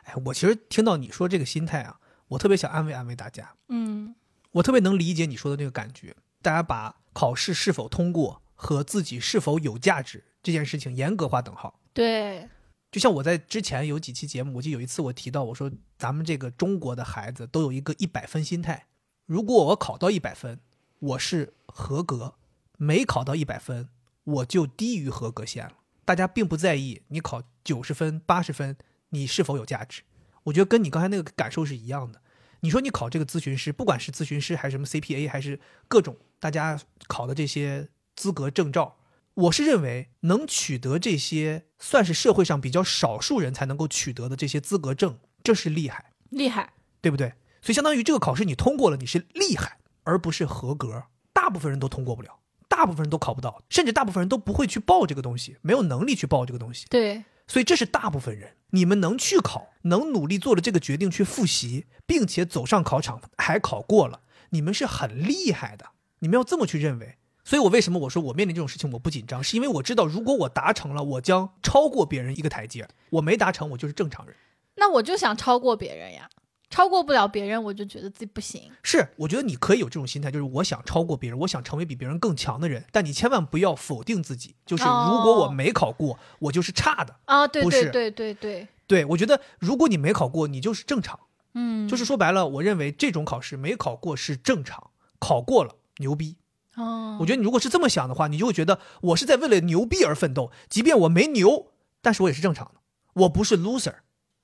[0.02, 3.54] 哎，我其实听到你说这个心态啊，我特别想安慰安慰大家。
[3.68, 4.16] 嗯
[4.50, 6.16] 我特别能理解你说的那个感觉。
[6.42, 11.80] 大家把考试是否通过和自己是否有价值这件事情严格划等号。
[11.94, 12.46] 对，
[12.92, 18.84] 就像我在之前有几期节目，我记得有一次我提到，我说咱们这个中国的孩子都有一个一百分心态，
[19.24, 20.60] 如果我考到一百分，
[20.98, 22.34] 我是合格；
[22.76, 23.88] 没考到一百分，
[24.24, 25.78] 我就低于合格线了。
[26.04, 28.76] 大家并不在意你考九十分、八十分，
[29.08, 30.02] 你是否有价值。
[30.44, 32.20] 我觉得跟你刚才那个感受是一样的。
[32.60, 37.88] 你说你考这个咨询师，不管是咨询师还是什么 CPA，还是各种大家考的这些
[38.20, 38.98] 资格证照，
[39.32, 46.74] 我是认为能取得这些算是社会上比较少数人才能够取得的这些资格证，这是厉害，厉害。
[47.00, 47.32] 对不对？
[47.62, 51.04] 所以相当于这个考试你通过了，你是厉害，而不是合格。
[51.32, 56.84] 大部分人都通过不了，大部分人都考不到，甚至大部分人都不会去报这个东西，没有能力去报这个东西。
[56.90, 65.86] 对，所以这是大部分人，你们能去考，能努力做了这个决定去复习，并且走上考场还考过了，你们是很厉害的。
[66.18, 67.16] 你们要这么去认为。
[67.44, 74.34] 所以我为什么我说我面临这种事情我不紧张，是因为我知道如果我达成了，我将超过别人一个台阶；我没达成，我就是正常人。
[74.76, 76.28] 那我就想超过别人呀。
[76.70, 78.70] 超过不了别人，我就觉得自己不行。
[78.84, 87.16] 是，我觉得你可以有这种心态，就是我想超过别人，我想成为比别人更强的人，但你千万不要否定自己，就是如果我没考过，我就是差的。
[87.24, 91.18] 啊，对对对对，对，我觉得如果你没考过，你就是正常。
[91.54, 96.36] 嗯，就是说白了，我认为这种考试没考过是正常，考过了牛逼。
[96.76, 102.80] 哦，我觉得你如果是这么想的话，你就会觉得我是在为了牛逼而奋斗，即便我没牛，但是我也是正常的，
[103.14, 103.94] 我不是 loser。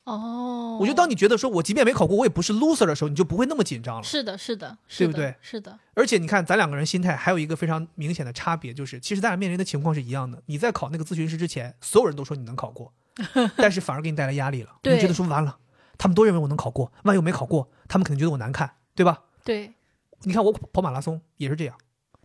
[0.04, 4.02] 哦，我觉得当你觉得说我即便没考过，我也不是 loser 的时候，你就不会那么紧张了。
[4.04, 10.40] 是的，是的，是的对不对是的，而且你看，咱两个人心态还有一个非常明显的差别，就是其实咱俩面临的情况是一样的。
[10.46, 12.92] 你在考那个咨询师之前，所有人都说你能考过，
[13.58, 14.70] 但是反而给你带来压力了。
[14.84, 15.58] 你觉得说完了，
[15.98, 19.24] 他们都认为我能考过，万一我没考过，他们肯定觉得我难看，对吧？
[19.42, 19.74] 对，
[20.22, 21.76] 你看我跑马拉松也是这样，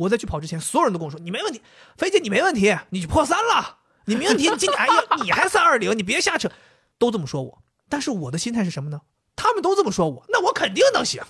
[0.02, 1.62] 我在去跑之前，所有人都跟我说你没问题，
[1.98, 6.52] 飞姐你没问题，你破三了，你没问题，你今年哎呀你还三二零，你别瞎扯，
[6.98, 7.64] 都这么说我。
[7.90, 9.02] 但是我的心态是什么呢？
[9.36, 11.22] 他们都这么说我，那我肯定能行。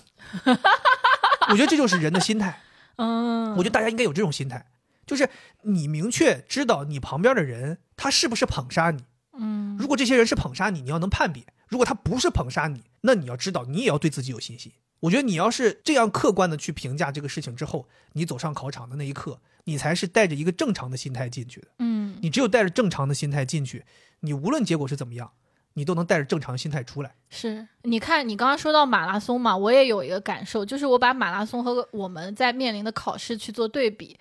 [1.49, 2.61] 我觉得这就是人的心态。
[2.97, 4.67] 嗯，我觉得大家应该有这种心态，
[5.05, 5.29] 就是
[5.63, 9.03] 你明确知道你旁边的人他是不是捧杀你。
[9.37, 14.71] 嗯，如果这些人是捧杀你，你要能判别；如果他不是捧杀你，那你要知道，你也要对自己有信心。
[15.01, 21.67] 我觉得你要是这样客观的去评价这个事情之后，你走上考场的那一刻，你才是带着一个正常的心态进去的。
[21.79, 23.83] 嗯，你只有带着正常的心态进去，
[24.21, 25.31] 你无论结果是怎么样，
[25.73, 27.15] 你都能带着正常心态出来。
[27.29, 34.17] 是，你看你刚刚说到马拉松嘛，我也有一个感受，就是我把马拉松和我们在面临的考试去做对比。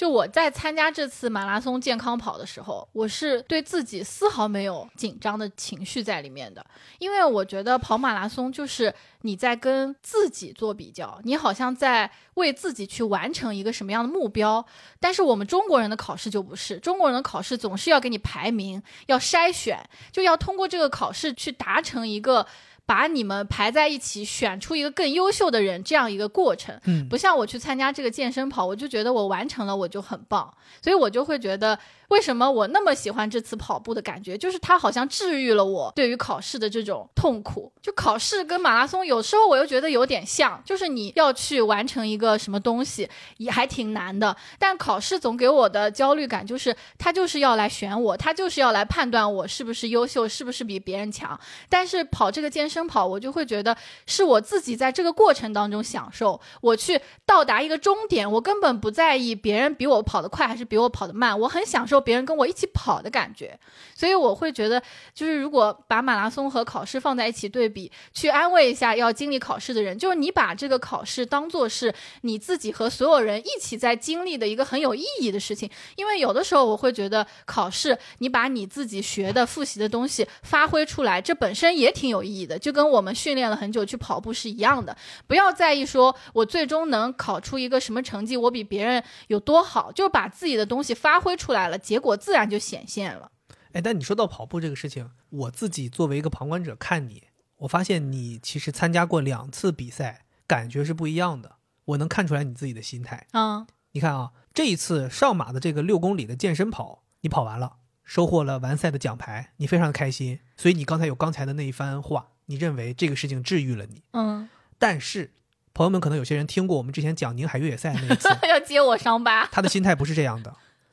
[0.00, 6.64] 就我在参加这次马拉松健康跑的时候，我是对自己丝毫没有紧张的情绪在里面的，
[6.98, 14.64] 因为我觉得跑马拉松就是你在跟自己做比较，你好像在为自己去完成一个什么样的目标。
[14.98, 19.78] 但是我们中国人的考试就不是，中国人的考试总是要给你排名，要筛选，
[20.10, 22.46] 就要通过这个考试去达成一个。
[22.90, 26.76] 把你们排在一起，选出一个更优秀的人，这样一个过程。
[26.86, 37.72] 嗯不像我去参加这个健身跑，我就觉得我完成了，我就很棒，所以我就会觉得，为什么我那么喜欢这次跑步的感觉，就是它好像治愈了我对于考试的这种痛苦。
[37.80, 44.36] 就考试跟马拉松，有时候我又觉得有点像，就是你要去完成一个什么东西，也还挺难的。
[44.58, 51.38] 但考试总给我的焦虑感就是，他就是要来选我，他就是要来判断我是不是优秀，是不是比别人强。
[51.68, 63.58] 但是跑这个健身跑，我就会觉得是我自己在这个过程当中享受，我去到达一个终点，我根本不在意别人比我跑得快还是比我跑得慢，我很享受别人跟我一起跑的感觉。
[63.94, 64.82] 所以我会觉得，
[65.14, 75.70] 就是如果把马拉松和考试放在一起对比，去安慰一下要经历考试的人，就是你把这个考试当做是你自己和所有人一起在经历的一个很有意义的事情。
[75.96, 84.96] 因为有的时候我会觉得考试，你把你自己学的、复习的东西发挥出来，这本身也挺有意义的，就跟我们训练了很久去跑步是一样的。
[85.26, 93.30] 不要在意说我最终能考出一个什么成绩，我比别人有多好，就把自己的东西发挥出来了，结果自然就显现了。
[93.72, 97.24] 哎，但你说到跑步这个事情，我自己作为一个旁观者看你，
[97.58, 101.56] 我发现你其实参加过两次比赛，感觉是不一样的。
[101.84, 103.26] 我能看出来你自己的心态。
[103.32, 110.38] 嗯你看啊，这一次上马的这个六公里的健身跑，你跑完了，收获了完赛的奖牌，你非常的开心。
[110.56, 114.02] 所以你刚才有刚才的那一番话，你认为这个事情治愈了你。
[114.12, 115.30] 嗯，但是，
[115.72, 119.48] 朋友们可能有些人听过我们之前讲宁海越野赛那一次， 要揭我伤疤。
[119.52, 120.52] 他的心态不是这样的。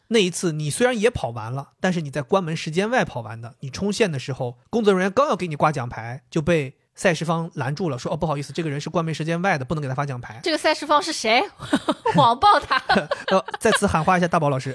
[0.10, 3.56] 那一次你虽然也跑完了，但是你在关门时间外跑完的。
[3.62, 10.39] 你冲线的时候，工作人员刚要给你挂奖牌，就被赛事方拦住了，说：“哦，不好意思，这个人是关门时间外的，不能给他发奖牌。
[10.43, 11.43] 这个赛事方是谁？
[12.15, 12.78] 网暴他？”
[13.32, 14.74] 呃，再次喊话一下大宝老师。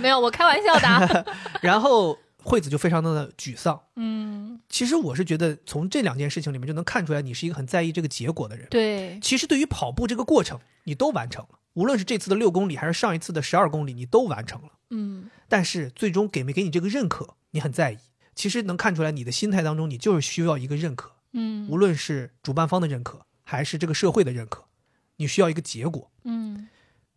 [0.00, 1.24] 没有，我开玩笑的啊。
[1.60, 3.80] 然后惠子就非常的沮丧。
[3.96, 8.68] 嗯，其实我是觉得从这两件事情里面就能看出来，你是一个很在意这个结果的人。
[8.70, 14.68] 对，其实对于跑步这个过程，你都完成了，无论是这次的六公里还是上一次的十二公里，你都完成了。
[14.90, 17.98] 嗯但是最终给没给你这个认可，你很在意。
[18.36, 24.64] 其实能看出来你的心态当中，你就是需要一个认可，嗯无论是主办方的认可，还是这个社会的认可，
[25.16, 26.10] 你需要一个结果。
[26.24, 26.68] 嗯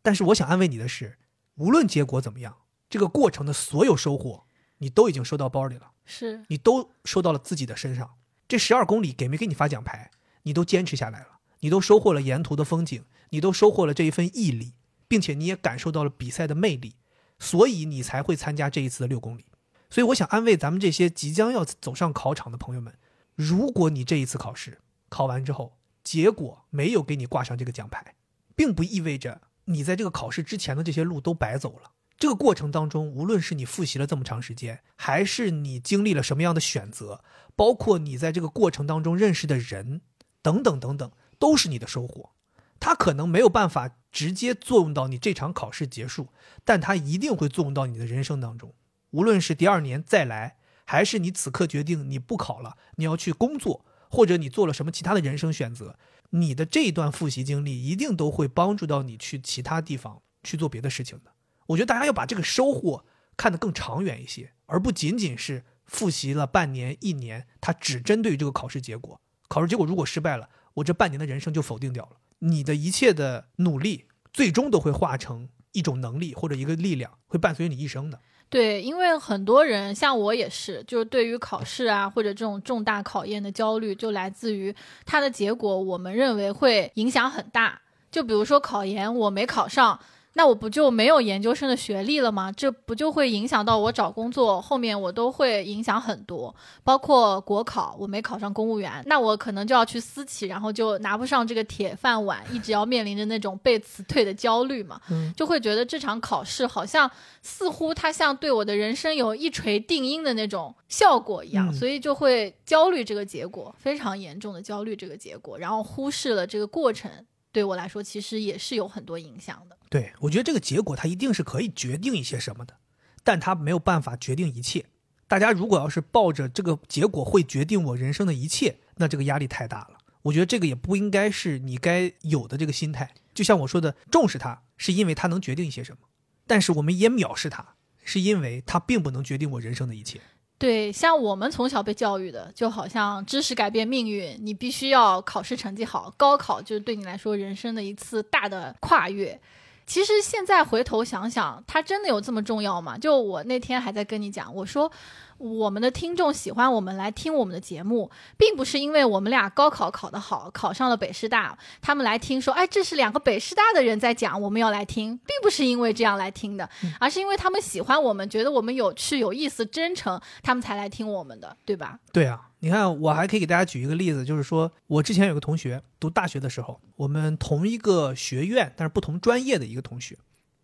[0.02, 1.18] 但是我想安慰你的是，
[1.56, 2.56] 无论结果怎么样，
[2.90, 4.46] 这个过程的所有收获，
[4.80, 8.16] 你都已经收到包里了，是，你都收到了自己的身上。
[8.48, 10.12] 这十二公里给没给你发奖牌，
[10.44, 14.74] 你都坚持下来了，你都收获了沿途的风景，你都收获了这一份毅力，
[15.08, 16.96] 并且你也感受到了比赛的魅力，
[17.38, 19.46] 所以你才会参加这一次的六公里。
[19.90, 22.98] 所以我想安慰咱们这些即将要走上考场的朋友们，
[23.36, 28.16] 如果你这一次考试考完之后，结果没有给你挂上这个奖牌，
[28.56, 31.92] 并不意味着你在这个考试之前的这些路都白走了。
[32.20, 37.24] 这个过程当中，无论是你复习了这么长时间，还是你经历了什么样的选择，
[37.56, 40.02] 包括你在这个过程当中认识的人，
[40.42, 41.10] 等等等等，
[41.40, 42.32] 都是你的收获。
[42.78, 46.28] 它可能没有办法直接作用到你这场考试结束，
[46.66, 48.74] 但它一定会作用到你的人生当中。
[49.12, 55.98] 无论是第二年再来，还是你此刻决定你不考了，你要去工作，或者你做了什么其他的人生选择，
[56.32, 61.32] 你的这一段复习经历一定都会帮助到你去其他地方去做别的事情的。
[61.70, 63.06] 我觉得大家要把这个收获
[63.38, 69.20] 看得更长远一些，而不仅仅是复习了半年、一年，它只针对这个考试结果。
[69.48, 72.18] 考试结果如果失败了，我这半年的人生就否定掉了。
[72.40, 78.20] 你的一切的努力，最终都会化成一种能力或者一个力量，会伴随你一生的。
[78.50, 84.74] 对，因为很多人像我也是，就是对于考试啊或者这种重大考验的焦虑，就来自于
[85.06, 87.82] 它的结果，我们认为会影响很大。
[88.10, 90.00] 就比如说考研，我没考上。
[90.34, 92.52] 那我不就没有研究生的学历了吗？
[92.52, 105.02] 这不就会影响到我找工作，后面我都会影响很多，包括国考，我没考上公务员，那我可能就要去私企，然后就拿不上这个铁饭碗，一直要面临着那种被辞退的焦虑嘛，
[105.36, 107.10] 就会觉得这场考试好像
[107.42, 117.10] 似乎它像对我的人生有一锤定音的那种效果一样，所以就会焦虑这个结果，非常严重的焦虑这个结果，然后忽视了这个过程。
[117.52, 119.78] 对我来说，其实也是有很多影响的。
[119.90, 122.76] 对，我觉得这个结果它一定是可以决定一些什么的，
[123.24, 124.86] 但它没有办法决定一切。
[125.28, 129.98] 大家如果要是抱着这个结果会决定我人生的一切，那这个压力太大了。
[130.24, 133.14] 我觉得这个也不应该是你该有的这个心态。
[133.34, 136.08] 就像我说的，重视它是因为它能决定一些什么，
[136.46, 140.20] 但是我们也藐视它，是因为它并不能决定我人生的一切。
[140.60, 149.40] 对，像我们从小被教育的，就好像知识改变命运，你必须要考试成绩好，高考就是对你来说人生的一次大的跨越。
[149.88, 152.98] 其实现在回头想想，它真的有这么重要吗？
[152.98, 154.92] 就我那天还在跟你讲，我说。
[155.40, 166.70] 我们的听众喜欢我们来听我们的节目，并不是因为我们俩高考考得好，考上了北师大，他们来听说，哎，这是两个北师大的人在讲，我们要来听，并不是因为这样来听的，
[167.00, 171.98] 而是因为他们喜欢我们，觉得我们有趣、有意思、真诚，他们才来听我们的，对吧？
[172.12, 180.18] 对啊，你看，我还可以给大家举一个例子，就是说我之前有个同学读大学的时候，我们同一个学院，但是不同专业的一个同学，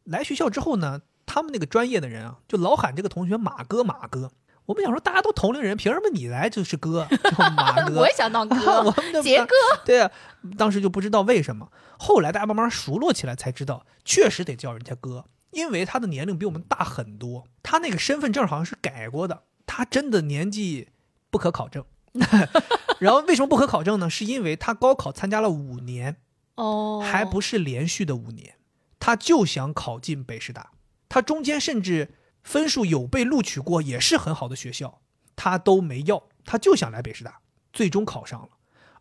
[0.04, 4.32] 来学校之后呢，他们那个专业的人啊，就老喊这个同学马哥，马哥。
[4.66, 7.08] 我们想说，大家都同龄人，凭什么你来就是哥，
[7.56, 8.00] 马哥？
[8.00, 9.54] 我也想当哥， 我们杰哥。
[9.86, 10.12] 对啊，
[10.58, 20.90] 当时就不知道为什么，后来大家慢慢熟络起来，才知道确实得叫人家哥，因为他的年龄比我们大很多，他那个身份证好像是改过的，他真的年纪
[21.30, 21.86] 不可考证。
[23.00, 24.10] 然后为什么不可考证呢？
[24.10, 26.18] 是因为他高考参加了五年，
[26.56, 28.56] 哦，还不是连续的五年，
[29.00, 30.72] 他就想考进北师大，
[31.08, 32.16] 他中间甚至。
[32.46, 35.02] 分数有被录取过，也是很好的学校，
[35.36, 37.40] 他都没要，他就想来北师大，
[37.74, 38.50] 最终考上了，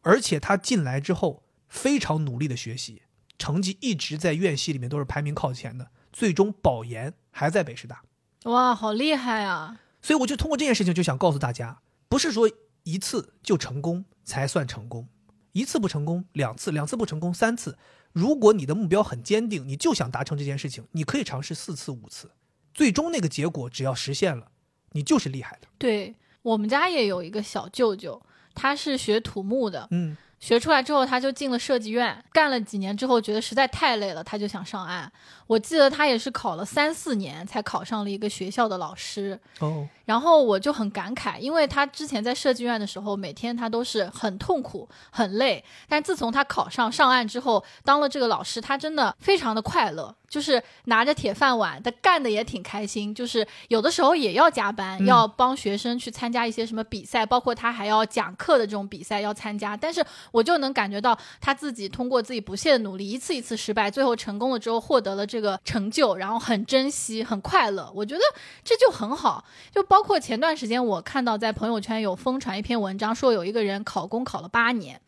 [0.00, 3.02] 而且他进来之后非常努力的学习，
[3.38, 8.02] 成绩一直在院系里面都是排名靠前的，最终保研还在北师大，
[8.44, 9.78] 哇，好厉害啊！
[10.00, 12.50] 所以我就通过这件事情就想告诉大家，不是说
[12.84, 15.06] 一次就成功才算成功，
[15.52, 17.76] 一次不成功，两次，两次不成功，三次，
[18.12, 22.30] 如果你的目标很坚定，你就想达成这件事情，你可以尝试四次、五次。
[22.74, 24.48] 最终那个结果只要实现了，
[24.90, 25.68] 你就是厉害的。
[25.78, 28.20] 对我们家也有一个小舅舅，
[28.54, 30.16] 他是学土木的，嗯。
[30.40, 35.10] 学出来之后，他就进了设计院，干了几年之后，觉得实在太累了，他就想上岸。
[35.46, 39.38] 我记得他也是考了三四年才考上了一个学校的老师。
[39.60, 45.64] 哦，然后我就很感慨，因为他之前在设计院的时候，每天他都是很痛苦、很累。
[45.88, 53.14] 但自从他考上上岸之后，当了这个老师，他真的非常的快乐，就是拿着铁饭碗，他干的也挺开心。
[53.14, 60.04] 就是有的时候也要加班，要帮学生去参加一些什么比赛，包括他还要讲课的这种比赛要参加，但是。
[60.30, 67.90] 我就能感觉到他自己通过自己不懈的努力，一次一次失败，最后成功了之后获得了这个成就，然后很珍惜，很快乐。
[67.92, 68.20] 我觉得
[68.62, 69.44] 这就很好。
[69.72, 75.00] 就包括前段时间我看到在朋友圈有疯传一篇文章，说有一个人考公考了八年，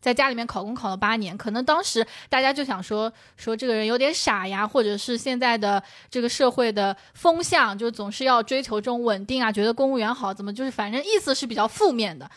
[0.00, 12.28] 在家里面考公考了八年，可能当时大家就想说说这个人有点傻呀，或者是现在的这个社会的风向就总是要追求这种稳定啊，觉得公务员好，怎么就是反正意思是比较负面的。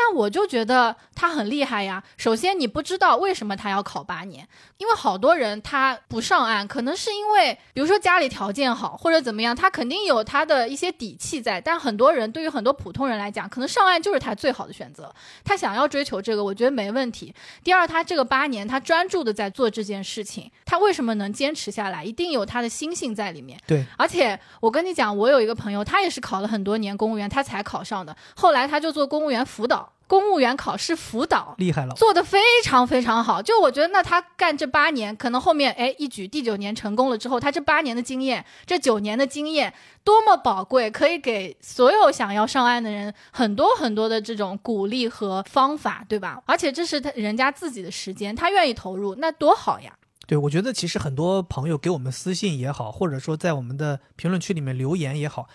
[0.00, 2.00] 但我就觉得他很厉害呀。
[2.16, 4.46] 首先，你不知道为什么他要考八年，
[4.76, 11.60] 因为好多人他不上岸，可能是因为比如说家里条件好或者怎么样，他肯定有他的一些底气在。
[11.60, 15.12] 但很多人对于很多普通人来讲，可能上岸就是他最好的选择。
[15.44, 17.34] 他想要追求这个，我觉得没问题。
[17.64, 22.04] 第二，他这个八年他专注的在做这件事情，他为什么能坚持下来？
[22.04, 23.58] 一定有他的心性在里面。
[23.66, 28.16] 对，而且我跟你讲，我有一个朋友，他也是考了很多年公务员，他才考上的。
[28.36, 29.87] 后来他就做公务员辅导。
[30.08, 31.54] 公务员考试辅导。
[31.58, 46.42] 厉害了，做的非常非常好，就我觉得，那他干这八年，可能后面哎一举第九年成功了之后，他这八年的经验，这九年的经验多么宝贵，可以给所有想要上岸的人很多很多的这种鼓励和方法，对吧？
[46.46, 49.92] 而且这是他人家自己的时间，他愿意投入，那多好呀！
[50.26, 55.48] 对，我觉得其实很多朋友给我们私信也好，或者说在我们的评论区里面留言也好，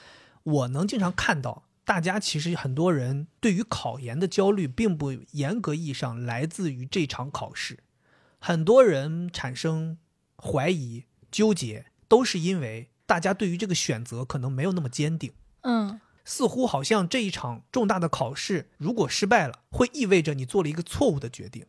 [0.44, 1.64] 我能经常看到。
[1.86, 7.80] 大家其实很多人对于考研的焦虑，并不严格意义上来自于这场考试，
[8.40, 9.98] 很多人产生
[10.38, 15.34] 怀疑、纠结，都是因为大家对于这个选择可能没有那么坚定。
[15.62, 21.66] 嗯，似乎好像这一场重大的考试，如果失败了，会意味着你做了一个错误的决定。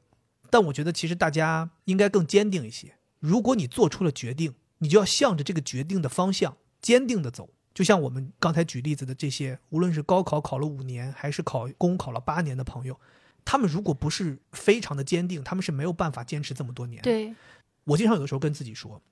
[0.51, 2.95] 但我觉得，其实大家应该更坚定一些。
[3.19, 7.51] 如果你做出了决定，你就要向着这个决定的方向坚定的走。
[7.75, 12.99] 就像我们刚才举例子的这些，无论是高考考了五年，还是考公考了八年的朋友，
[13.45, 17.03] 他们如果不是非常的坚定，他们是没有办法坚持这么多年。
[17.03, 17.35] 对，
[17.83, 19.03] 我经常有的时候跟自己说，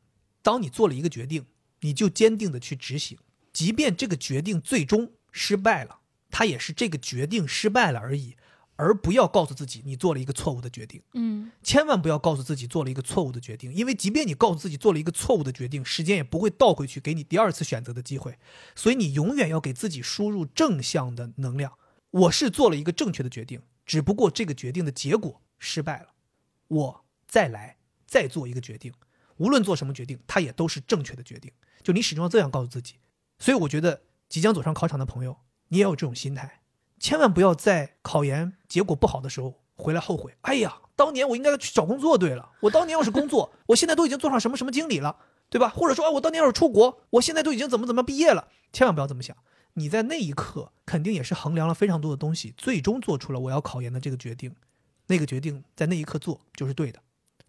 [0.42, 1.44] 当你做了一个决定，
[1.80, 3.18] 你就坚定的去执行，
[3.52, 5.98] 即便这个决定最终失败了，
[6.30, 8.36] 它也是这个决定失败了而已。
[8.82, 18.38] 而不要告诉自己你做了一个错误的决定，嗯，千万不要告诉自己做了一个错误的决定，因为即便你告诉自己做了一个错误的决定，时间也不会倒回去给你第二次选择的机会，
[18.74, 21.78] 所以你永远要给自己输入正向的能量。
[22.10, 26.08] 我是做了一个正确的决定，只不过这个决定的结果失败了，
[26.66, 27.76] 我再来
[28.06, 28.92] 再做一个决定，
[29.36, 31.52] 无论做什么决定，它也都是正确的决定。
[31.82, 32.96] 就你始终要这样告诉自己，
[33.38, 35.36] 所以我觉得即将走上考场的朋友，
[35.68, 36.61] 你也有这种心态。
[37.02, 40.36] 千万不要在考研结果不好的时候回来后悔。
[40.42, 45.16] 哎呀，当年我应该去找工作，对了，我当年要是工作，我现在都已经做上什么什么经理了，
[45.50, 45.68] 对吧？
[45.68, 48.46] 或者说，哎，我当年要是出国，我现在都已经怎么怎么毕业了。
[48.72, 49.36] 千万不要这么想，
[49.72, 54.54] 你在那一刻肯定也是衡量了非常多的东西，最终做出了我要考研的这个决定。
[55.08, 57.00] 那个决定在那一刻做就是对的，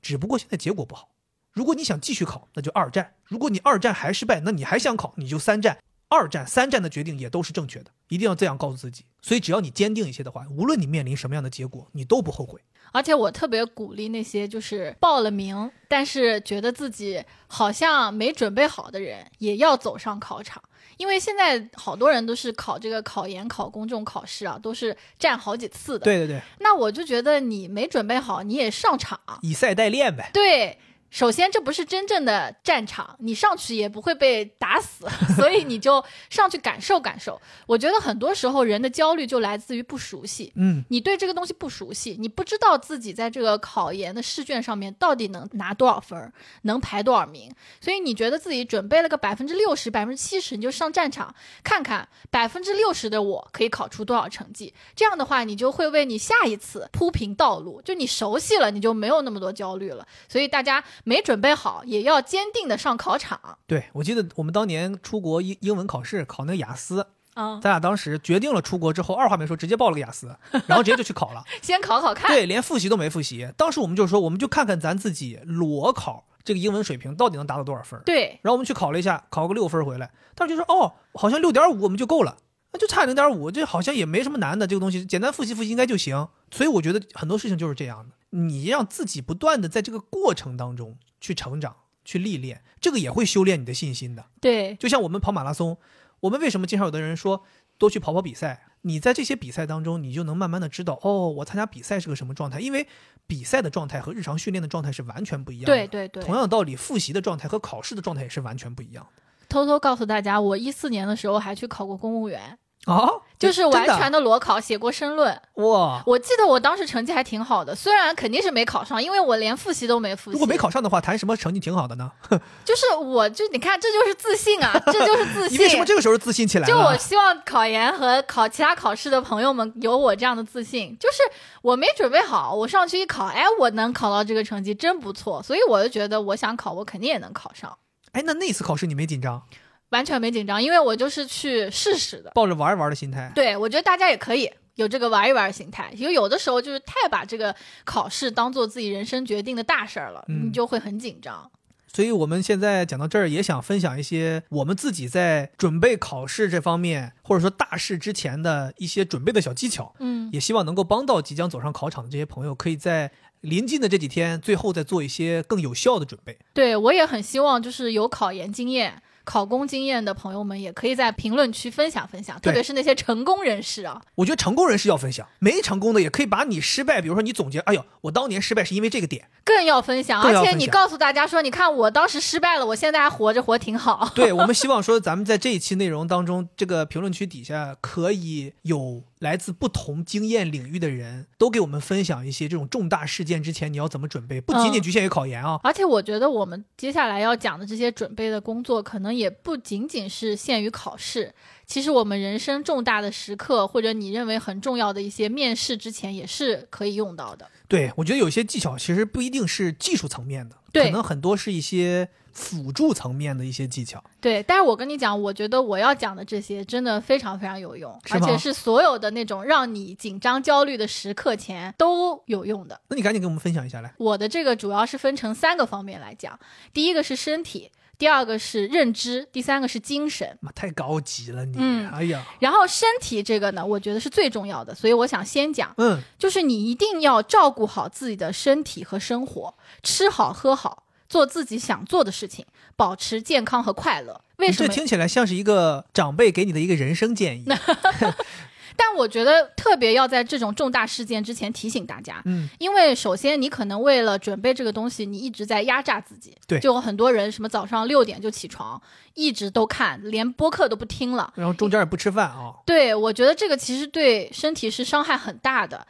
[0.01, 1.12] 只不过现在结果不好。
[1.51, 5.78] 如果你想继续考，那就二战；如果你二战还失败，那你还想考，你就三战。
[6.10, 9.06] 二战、三战的决定也都是正确的，一定要这样告诉自己。
[9.24, 12.59] 所以，只要你坚定一些的话，无论你面临什么样的结果，你都不后悔。
[12.91, 20.61] 而且，我特别鼓励那些就是报了名，但是觉得自己好像没准备好的人，也要走上考场。
[20.97, 26.03] 因为现在好多人都是考这个考研、考公这种考试啊，都是站好几次的。
[26.03, 26.41] 对对对。
[26.59, 30.30] 那我就觉得你没准备好，你也上场，以赛代练呗。
[30.34, 30.78] 对。
[31.14, 35.05] 首先，这不是真正的战场，你上去也不会被打死，
[35.38, 37.39] 所以你就上去感受感受。
[37.68, 46.34] 我觉得很多时候人的焦虑就来自于不熟悉，嗯，你对这个东西不熟悉，你不知道自己在这个考研的试卷上面到底能拿多少分，
[46.64, 54.74] 能排多少名，所以你觉得自己准备了个百分之六十、百分之七十，你就上战场看看百分之六十的我可以考出多少成绩。
[54.95, 60.03] 这样的话，你就会为你下一次铺平道路，就你熟悉了，你就没有那么多焦虑了。
[60.28, 60.84] 所以大家。
[61.04, 63.58] 没准备好，也要坚定的上考场。
[63.68, 70.36] 对，我记得我们当年出国英英文考试考那个雅思，啊，咱俩当时决定了出国之后，二话没说，直接报了个雅思，
[70.68, 71.43] 然后直接就去考了。
[71.62, 72.32] 先考考看。
[72.32, 73.51] 对，连复习都没复习。
[73.58, 77.99] 当时我们就说，我们就看看咱自己裸考这个英文水平到底能达到多少分。
[78.06, 78.39] 对。
[78.41, 82.38] 然后我们去考了一下，考个六分回来，当时就说，哦，好像六点五我们就够了，
[82.74, 86.28] 那就差零点五，这好像也没什么难的，这个东西简单复习复习应该就行。
[86.51, 90.97] 所以我觉得很多事情就是这样的，你让自己不断的在这个过程当中。
[91.24, 94.26] 去成长，去历练，这个也会修炼你的信心的。
[94.41, 95.78] 对，就像我们跑马拉松，
[96.19, 97.45] 我们为什么经常有的人说
[97.78, 98.65] 多去跑跑比赛？
[98.82, 102.59] 你在这些比赛当中，你就能慢慢的知道，哦，我参加比赛是个什么状态。
[102.59, 102.86] 因为
[103.26, 105.67] 比赛的状态和日常训练的状态是完全不一样的。
[105.67, 106.21] 对对对。
[106.21, 109.22] 同样的道理，复习的状态和考试的状态也是完全不一样的。
[109.54, 112.58] 偷偷告诉大家，我一四年的时候还去考过公务员。
[112.88, 115.39] 哦，就是完全的裸考，写过申论。
[115.54, 120.34] 哇，我记得我当时成绩还挺好的，虽然肯定是没考上，因为我连复习都没复习。
[120.34, 122.12] 如果没考上的话，谈什么成绩挺好的呢？
[122.66, 125.58] 就是我就你看，这就是自信啊，这就是自信。
[125.58, 131.20] 你为什么这个时候自信起来就我希望考研和考其他考试的朋友们有我这样的自信，就是
[131.62, 137.78] 我没准备好，我上去一考，哎，我能考到这个成绩真不错，所以我就觉得我想考，我肯定也能考上。
[138.14, 139.43] 哎，那那次考试你没紧张？
[139.89, 143.32] 完全没紧张，因为我就是去试试的，抱着玩一玩的心态。
[143.36, 151.51] 对，我觉得大家也可以有这个玩一玩的心态，因为有的时候就是太把这个考试当做自己人生决定的大事儿了，你就会很紧张。
[151.95, 159.93] 所以我们现在讲到这儿，也想分享一些我们自己在准备考试这方面，或者说大事之前的一些准备的小技巧。
[159.99, 163.11] 嗯，也希望能够帮到即将走上考场的这些朋友，可以在
[163.43, 166.37] 临近的这几天，最后再做一些更有效的准备。
[166.53, 169.01] 对我也很希望，就是有考研经验。
[169.25, 174.01] 考公经验的朋友们，也可以在评论区分享分享，特别是那些成功人士啊。
[174.15, 179.29] 我觉得成功人士要分享，没成功的也可以把你失败，比如说你总结，哎呦，我当年失败是因为这个点。
[179.45, 184.11] 更要分享，而且你告诉大家说，你看我当时失败了，我现在还活着，活挺好。
[184.13, 195.57] 对我们希望说，咱们在这一期内容当中，这个评论区底下可以有来自不同经验领域的人都给我们分享一些这种重大事件之前你要怎么准备，不仅仅嗯局限于考研啊。
[195.63, 201.34] 而且我觉得我们接下来要讲的这些准备的工作，可能也不仅仅是限于考试。
[201.65, 207.49] 其实我们人生重大的时刻，或者你认为很重要的一些面试之前，也是可以用到的。
[207.69, 214.03] 对我觉得有些技巧其实不一定是技术层面的，对可能很多是一些辅助层面的一些技巧。
[214.19, 222.79] 对，但是我跟你讲，我觉得我要讲的这些真的非常非常有用，而且是所有的那种让你紧张焦虑的时刻前都有用的。
[222.89, 223.93] 那你赶紧给我们分享一下来。
[223.97, 226.38] 我的这个主要是分成三个方面来讲，
[226.73, 230.38] 第一个是身体，第二个是认知，第三个是精神。
[230.41, 239.53] 妈太高级了你，嗯哎呀，然后身体这个呢，我觉得是最重要的，所以我想先讲，嗯，就是你一定要照顾好自己的身体和生活，
[239.84, 240.82] 吃好喝好，
[241.14, 242.43] 做自己想做的事情，
[242.76, 244.20] 保持健康和快乐。
[244.38, 244.68] 为什么？
[244.68, 247.45] 这听起来像是一个长辈给你的一个人生建议。
[248.76, 256.36] 但我觉得特别要在这种重大事件之前提醒大家，嗯，因为首先你可能为了准备这个东西，你一直在压榨自己。
[256.47, 258.82] 对就有很多人什么早上六点就起床，
[259.14, 261.32] 一直都看，连播客都不听了。
[261.36, 262.55] 然后中间也不吃饭啊。
[262.66, 265.86] 对，我觉得这个其实对身体是伤害很大的。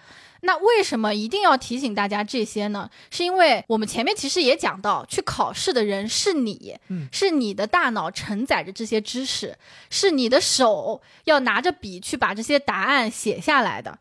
[0.46, 2.90] 那为什么一定要提醒大家这些呢？
[3.10, 9.58] 是因为我们前面其实也讲到，去考试的人是你，嗯是你的大脑承载着这些知识，
[9.90, 13.98] 是你的手要拿着笔去把这些答案写下来的，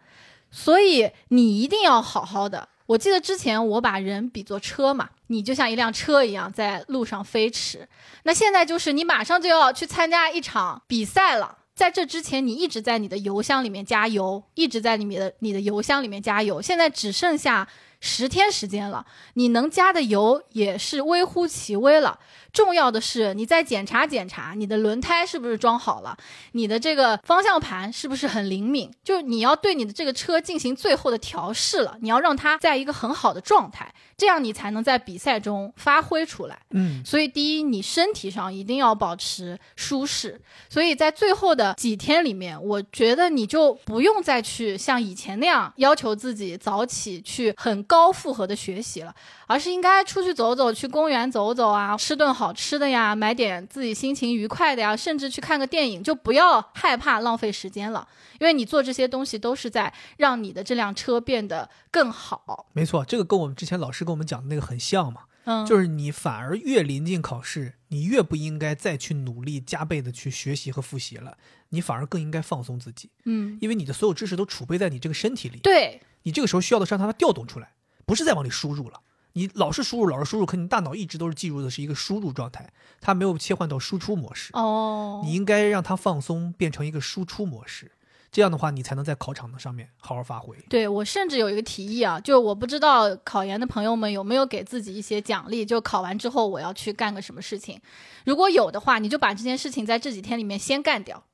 [0.51, 2.69] 所以你一定要好好的。
[2.87, 7.89] 我记得之前我把人比作车嘛，你就像一辆车一样在路上飞驰。
[8.25, 11.59] 那现在就是你马上就要去参加一场比赛了。
[11.75, 16.61] 在这之前，你一直在你的油箱里面加油，一直在你面的你的油箱里面加油。
[16.61, 17.67] 现在只剩下
[18.01, 22.19] 十天时间了，你能加的油也是微乎其微了。
[22.53, 26.17] 重要的是，你再检查检查你的轮胎是不是装好了，
[26.53, 36.59] 你的这个方向盘是不是很灵敏，就是你要对你的这个车进行最后的调试了，你要让它在一个很好的状态，这样你才能在比赛中发挥出来。
[36.71, 40.41] 嗯，所以，第一，你身体上一定要保持舒适。
[40.69, 49.15] 所以在最后的几天里面，我觉得你就不用再去像以前那样要求自己早起去很高负荷的学习了，
[49.53, 58.09] 而是应该出去走走，去公园走走啊，吃顿好吃的呀，买点自己心情愉快的呀，甚至去看个电影，就不要害怕浪费时间了，
[58.41, 62.67] 因为你做这些东西都是在让你的这辆车变得更好。
[62.73, 65.25] 没错，这个跟我们之前老师跟我们讲的那个很像嘛。
[65.45, 71.37] 嗯，就是你反而越临近考试，你越不应该再去努力加倍的去学习和复习了，
[71.71, 77.73] 你反而更应该放松自己，嗯，因为你的所有知识都储备在你这个身体里，对，你这个时候需要的是让它调动出来，
[78.07, 79.01] 不是再往里输入了。
[79.35, 82.71] 你老是输入，老是输入，可你大脑一直都是记住的是一个输入状态，
[83.01, 84.51] 它没有切换到输出模式。
[84.55, 87.93] 哦，你应该让它放松，变成一个输出模式，
[88.31, 90.57] 这样的话，你才能在考场的上面好好发挥。
[90.69, 97.81] 对我甚至有一个提议啊，就是我不知道考研的朋友们有没有给自己一些奖励，就考完之后我要去干个什么事情。
[98.27, 101.25] 如果有的话，你就把这件事情在这几天里面先干掉。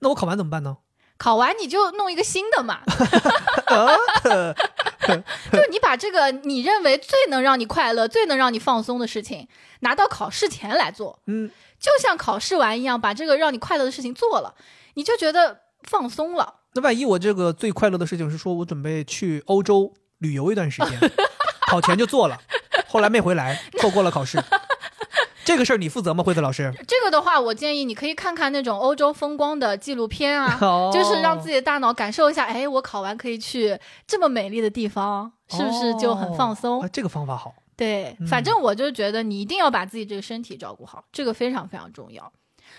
[0.00, 0.78] 那我考完怎么办呢？
[1.16, 2.80] 考完你就弄一个新的嘛，
[5.52, 9.46] 就是你把这个你认为最能让你快乐、最能让你放松的事情
[9.80, 14.54] 拿到考试前来做，嗯，就像考试完一样，把这个让你快乐的事情做了，
[14.94, 16.60] 你就觉得放松了。
[16.74, 21.10] 那万一我这个最快乐的事情是说我准备去欧洲旅游一段时间，
[21.70, 22.36] 考前就做了，
[22.88, 24.42] 后来没回来，错过了考试，
[25.44, 26.24] 这个事儿你负责吗？
[26.24, 26.72] 惠子老师？
[26.88, 36.88] 这个的话，我建议你可以看看那种欧洲风光的纪录片啊， 哦就是让自己的大脑感受一下，哎，我考完可以去这么美丽的地方，是不是就很放松？
[36.92, 37.54] 这个方法好。
[37.76, 42.32] 对嗯，反正我就觉得你一定要把自己这个身体照顾好，这个非常非常重要。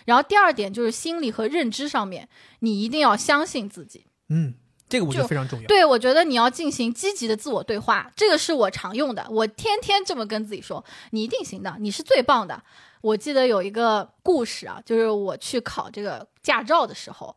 [0.06, 2.28] 然后第二点就是心理和认知上面，
[2.60, 4.06] 你一定要相信自己。
[4.30, 4.54] 嗯，
[4.88, 5.68] 这个我觉得非常重要。
[5.68, 12.62] 对，我觉得你要进行积极的自我对话，这个是我常用的，我天天这么跟自己说，你一定行的，你是最棒的。
[13.02, 17.36] 我记得有一个故事啊，就是我去考这个驾照的时候，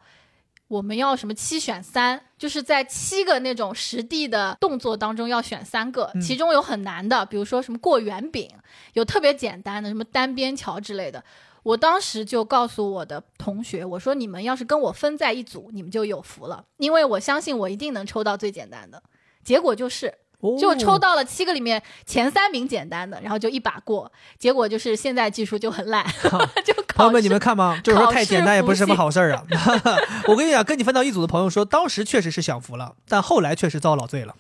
[0.67, 8.51] 我们要什么七选三，就是在七个那种实地的动作当中要选三个，嗯其中有很难的，比如说什么过圆饼，
[8.95, 11.23] 有特别简单的什么单边桥之类的。
[11.69, 19.03] 我当时就告诉我的同学，我说你们要是跟我分在一组，你们就有福了，因为我相信我一定能抽到最简单的。
[19.45, 20.07] 结果就是，
[20.41, 24.11] 哦就抽到了七个里面前三名简单的，然后就一把过。
[24.39, 26.03] 结果就是现在技术就很烂，
[26.65, 27.81] 就考朋友们，你们看吗？
[27.85, 29.45] 就是说太简单也不是什么好事儿啊。
[30.27, 34.35] 我跟你讲，跟你分到一组的朋友说，当时确实是享福了，但后来确实遭老罪了。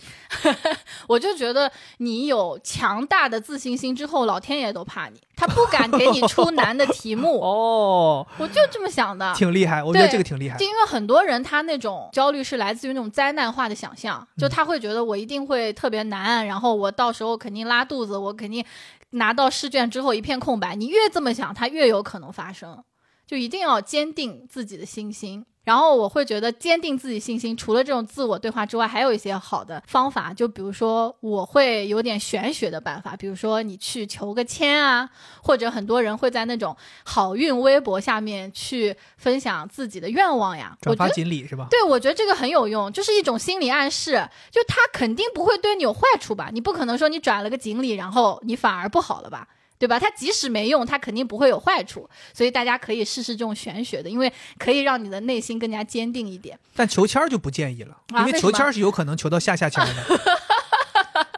[1.06, 7.38] 我就觉得你有强大的自信心之后，老天爷都怕你，他不敢给你出难的题目。
[7.40, 9.32] 哦，我就这么想的。
[9.34, 10.66] 挺厉害，我觉得这个挺厉害就。
[10.66, 18.64] 因为很多人他那种焦虑是来自于那种灾难化的想象，就他会觉得我一定会特别难，然后我到时候肯定拉肚子，我肯定
[19.10, 20.74] 拿到试卷之后一片空白。
[20.74, 22.82] 你越这么想，它越有可能发生。
[23.26, 25.44] 就一定要坚定自己的信心。
[25.68, 30.32] 然后我会觉得坚定自己信心，除了这种自我对话之外，还有一些好的方法。
[30.32, 35.06] 就比如说，我会有点玄学的办法，比如说你去求个签啊，
[35.42, 40.74] 或者很多人会在那种好运微博下面去分享自己的愿望呀。
[40.86, 41.66] 我转发锦鲤是吧？
[41.70, 46.48] 对，我觉得这个很有用，就是一种心理暗示，就他肯定不会对你有坏处吧？
[46.50, 49.46] 你不可能说你转了个锦鲤，然后你反而不好了吧？
[49.78, 49.98] 对吧？
[49.98, 56.58] 它即使没用，它肯定不会有坏处，所以大家可以试试这种玄学的，因为可以让你的内心更加坚定一点。
[56.74, 60.20] 但求签儿就不建议了，因为求签儿是有可能求到下下签儿的，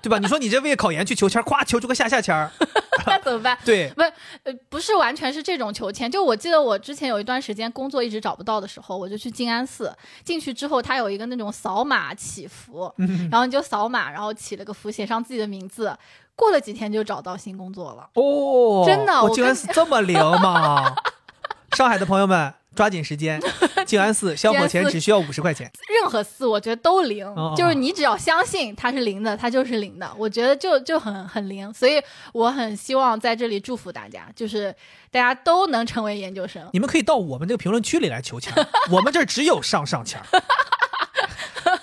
[0.02, 0.18] 对吧？
[0.18, 2.50] 你说你这为考研去求签儿，咵求出个下下签儿，
[3.06, 3.56] 那怎么办？
[3.64, 9.94] 对，呃，不是完全是这种求签，就我记得我之前有一段时间工作一直找不到的时候，我就去静安寺，
[10.24, 12.92] 进去之后它有一个那种扫码祈福，
[13.30, 15.96] 然后你就扫码，然后起了个福，写上自己的名字，
[16.34, 18.08] 过了几天就找到新工作了。
[18.14, 20.94] 哦，真的我静安寺这么灵吗？
[21.76, 23.40] 上海的朋友们抓紧时间，
[23.86, 25.70] 静安寺消火钱只需要五十块钱。
[25.88, 30.10] 任何寺我觉得都灵，哦就是你只要相信它是灵的，它就是灵的。
[30.16, 32.00] 我觉得就就很很灵，所以
[32.32, 34.74] 我很希望在这里祝福大家，就是
[35.10, 36.64] 大家都能成为研究生。
[36.72, 38.52] 你们可以到我们这个评论区里来求签，
[38.90, 40.26] 我们这儿只有上上签儿。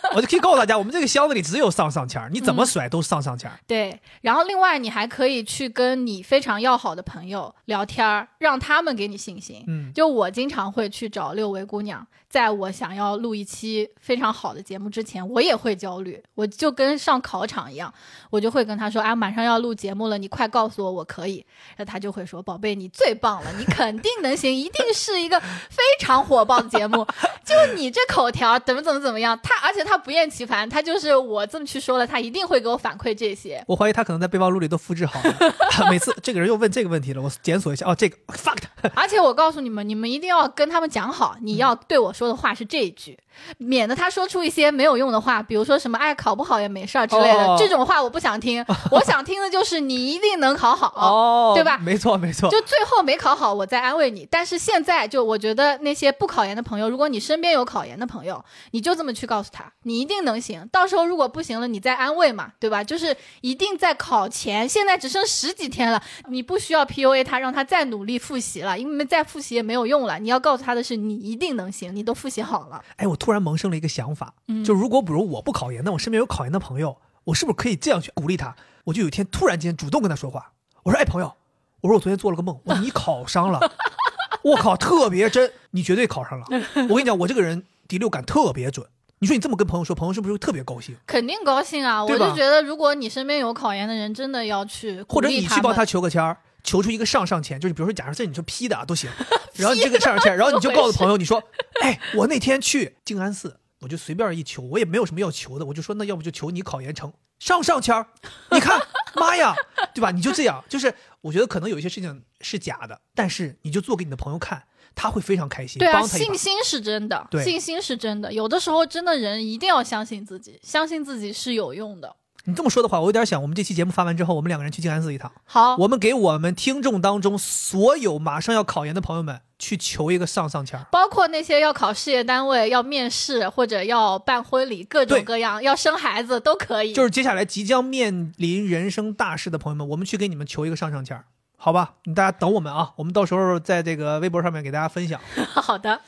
[0.15, 3.59] 我就可以告诉大家，我们这个箱子里只有上上签儿，你怎么甩都上上签儿。
[3.67, 9.63] 对，然后另外你还可以去跟你非常要好的朋友聊天儿，让他们给你信心。
[9.67, 17.93] 嗯，就我经常会去找六位姑娘，在我想要录一期非常好的节目之前，我也会焦虑，我就跟上考场一样，
[18.29, 21.45] 我就会跟她说：“啊，马上要录节目了，你快告诉我我可以。”
[21.75, 27.05] 然后她就会说：“宝贝，你最棒了，你肯定能行，一定是一个非常火爆的节目。
[27.43, 33.63] 就你这口条，怎么怎么怎么样。”她而且她不厌其烦，他就是我这么去说了，他一定会给我反馈这些。
[33.67, 35.37] 我怀疑他可能在备忘录里都复制好了。
[35.89, 38.57] 每次这个人又问这个问题了，我检索一下，哦，这个 fuck。
[38.93, 43.17] 而且我告诉你们，你们一定要跟他们讲好，你要对我说的话是这一句，
[43.57, 48.63] 免得他说出一些没有用的话，比如说什么“哎，考不好也没事儿”之类的，哦这种话我不想听。
[48.91, 50.87] 我想听的就是你一定能考好。
[50.95, 52.49] 哦对吧没错，没错。
[52.49, 54.27] 就最后没考好，我再安慰你。
[54.29, 60.67] 但是现在就我觉得那些不考研的朋友，如果你身边有考研的朋友，你就这么去告诉他，你一定能行。
[60.71, 62.83] 到时候如果不行了，你再安慰嘛，对吧？
[62.83, 70.19] 就是一定在考前，现在只剩十几天了，你不需要 PUA 他，让他再努力复习了，因为再复习也没有用了。
[70.19, 72.83] 你要告诉他的是，你一定能行，你都复习好了。
[72.97, 78.55] 哎，我突然萌生了一个想法，嗯就如果比如我不考研，那我身边有考研的朋友，我是不是可以这样去鼓励他？
[78.85, 80.51] 我就有一天突然间主动跟他说话，
[80.83, 81.33] 我说：“哎，朋友，
[81.81, 83.59] 我说我昨天做了个梦，我说你考上了，
[84.43, 86.45] 我靠，特别真，你绝对考上了。
[86.89, 88.87] 我跟你讲，我这个人第六感特别准。
[89.19, 90.95] 你说你这么跟朋友说，朋友是不是会特别高兴？
[91.07, 92.05] 肯定高兴啊！
[92.05, 99.09] 我就觉得，如果你身边有考研的人，真的要去鼓或者你去帮他求个签儿，求出一个上上签，就是比如说，假设这你说批的啊都行，
[99.55, 101.41] 然后你这个上上签，然后你就告诉朋友，你说，
[101.81, 108.07] 哎，我那天去静安寺，我就随便一求，我也没有什么要求的，我就说那要不就求你考研成上上签儿，
[108.51, 108.81] 你看，
[109.15, 109.55] 妈呀，
[109.93, 110.11] 对吧？
[110.11, 114.63] 你就这样，就是我觉得可能有一些事情是假的，但是你就做给你的朋友看，
[114.95, 116.35] 他会非常开心，对啊，信。
[116.35, 118.33] 心是真的，对信心是真的。
[118.33, 122.15] 有的时候，真的人一定要相信自己，相信自己是有用的。
[122.47, 130.85] 你这么说的话，我有点想，我们这期节目发完之后，我们两个人去静安寺一趟，好，我们给我们听众当中所有马上要考研的朋友们去求一个上上签儿。
[130.89, 136.93] 包括那些要考事业单位、要面试或者要办婚礼，各种各样，要生孩子都可以。
[136.93, 141.25] 就是接下来即将面临人生大事的朋友们，我们去给你们求一个上上签儿，
[141.57, 141.95] 好吧？
[142.05, 145.19] 你大家等我们啊，我们到时候在这个微博上面给大家分享。
[145.53, 145.99] 好的。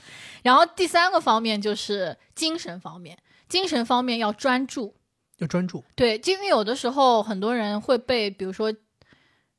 [0.43, 3.17] 然后第三个方面就是精神方面，
[3.49, 4.95] 精神方面要专注。
[5.39, 8.73] 要专注，对，因为有的时候很多人会被，比如说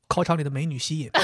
[0.08, 1.10] 考场里的美女吸引。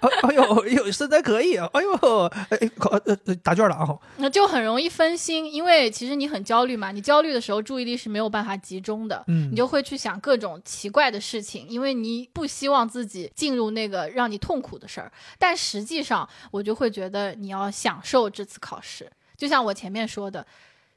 [0.00, 1.68] 哎哎呦，哎呦，身材可以啊！
[1.72, 3.98] 哎呦，哎，考呃呃答卷了啊！
[4.18, 15.10] 那就很容易分心，因为其实你很焦虑嘛，你焦虑的时候注意力是没有办法集中的，嗯你就会去想各种奇怪的事情，因为你不希望自己进入那个让你痛苦的事儿。
[15.36, 20.46] 但实际上，我就会觉得你要享受这次考试，就像我前面说的。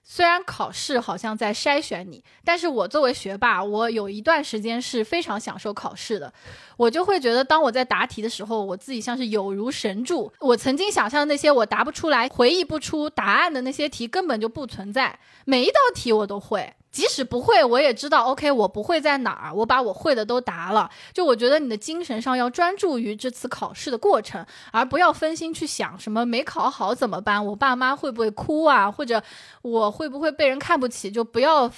[0.04, 6.34] 虽然考试好像在筛选你，但是我作为学霸，我有一段时间是非常享受考试的。
[6.76, 10.32] 我就会觉得，当我在答题的时候，我自己像是有如神助。
[10.40, 15.20] 我曾经想象的那些我答不出来、回忆不出答案的那些题，根本就不存在。
[15.46, 16.74] 每一道题我都会。
[16.92, 18.26] 即使不会，我也知道。
[18.26, 20.90] OK，我不会在哪儿，我把我会的都答了。
[21.14, 29.24] 就我觉得你的精神上要专注于这次考试的过程，而不要分心去想什么没考好怎么办，我爸妈会不会哭啊，或者
[29.62, 31.72] 我会不会被人看不起，就不要。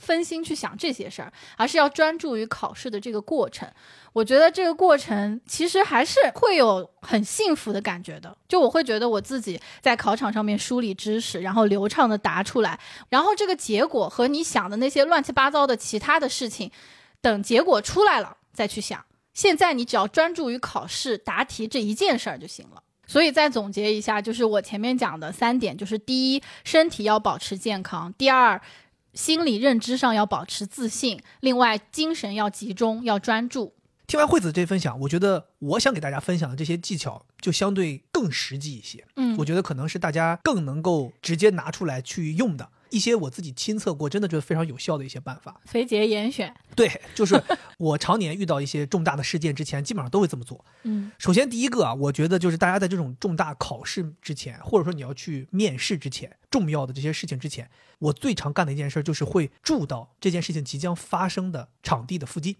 [0.00, 3.68] 分心去想这些事儿，而是要专注于考试的这个过程。
[4.12, 8.36] 我觉得这个过程其实还是会有很幸福的感觉的。
[8.48, 12.80] 就我会觉得我自己在考场上面梳理知识，然后流畅的答出来，
[13.10, 16.72] 然后这个结果和你想的那些乱七八糟的其他的事情，
[17.20, 19.04] 等结果出来了再去想。
[19.32, 22.82] 现在你只要专注于考试答题这一件事儿就行了。
[23.06, 28.60] 所以再总结一下，就是我前面讲的三点，就是第一，身体要保持健康；第二。
[29.14, 33.74] 心理认知上要保持自信，另外精神要集中，要专注。
[34.06, 39.06] 听完惠子这分享，我觉得我想给大家分享的这些技巧就相对更实际一些。
[39.16, 45.60] 嗯，我觉得可能是大家更能够直接拿出来去用的一些我自己亲测过，真的觉得非常有效的一些办法。
[45.64, 47.42] 肥姐严选，对，就是
[47.78, 50.64] 我常年遇到一些重大的事件之前，基本上都会这么做。
[50.82, 57.70] 嗯，首先第一个啊，我觉得就是大家在这种重大考试之前，或者说你要去面试之前，重要的这些事情之前。
[57.98, 62.56] 我最常干的一件事就是会住到这件事情即将发生的场地的附近，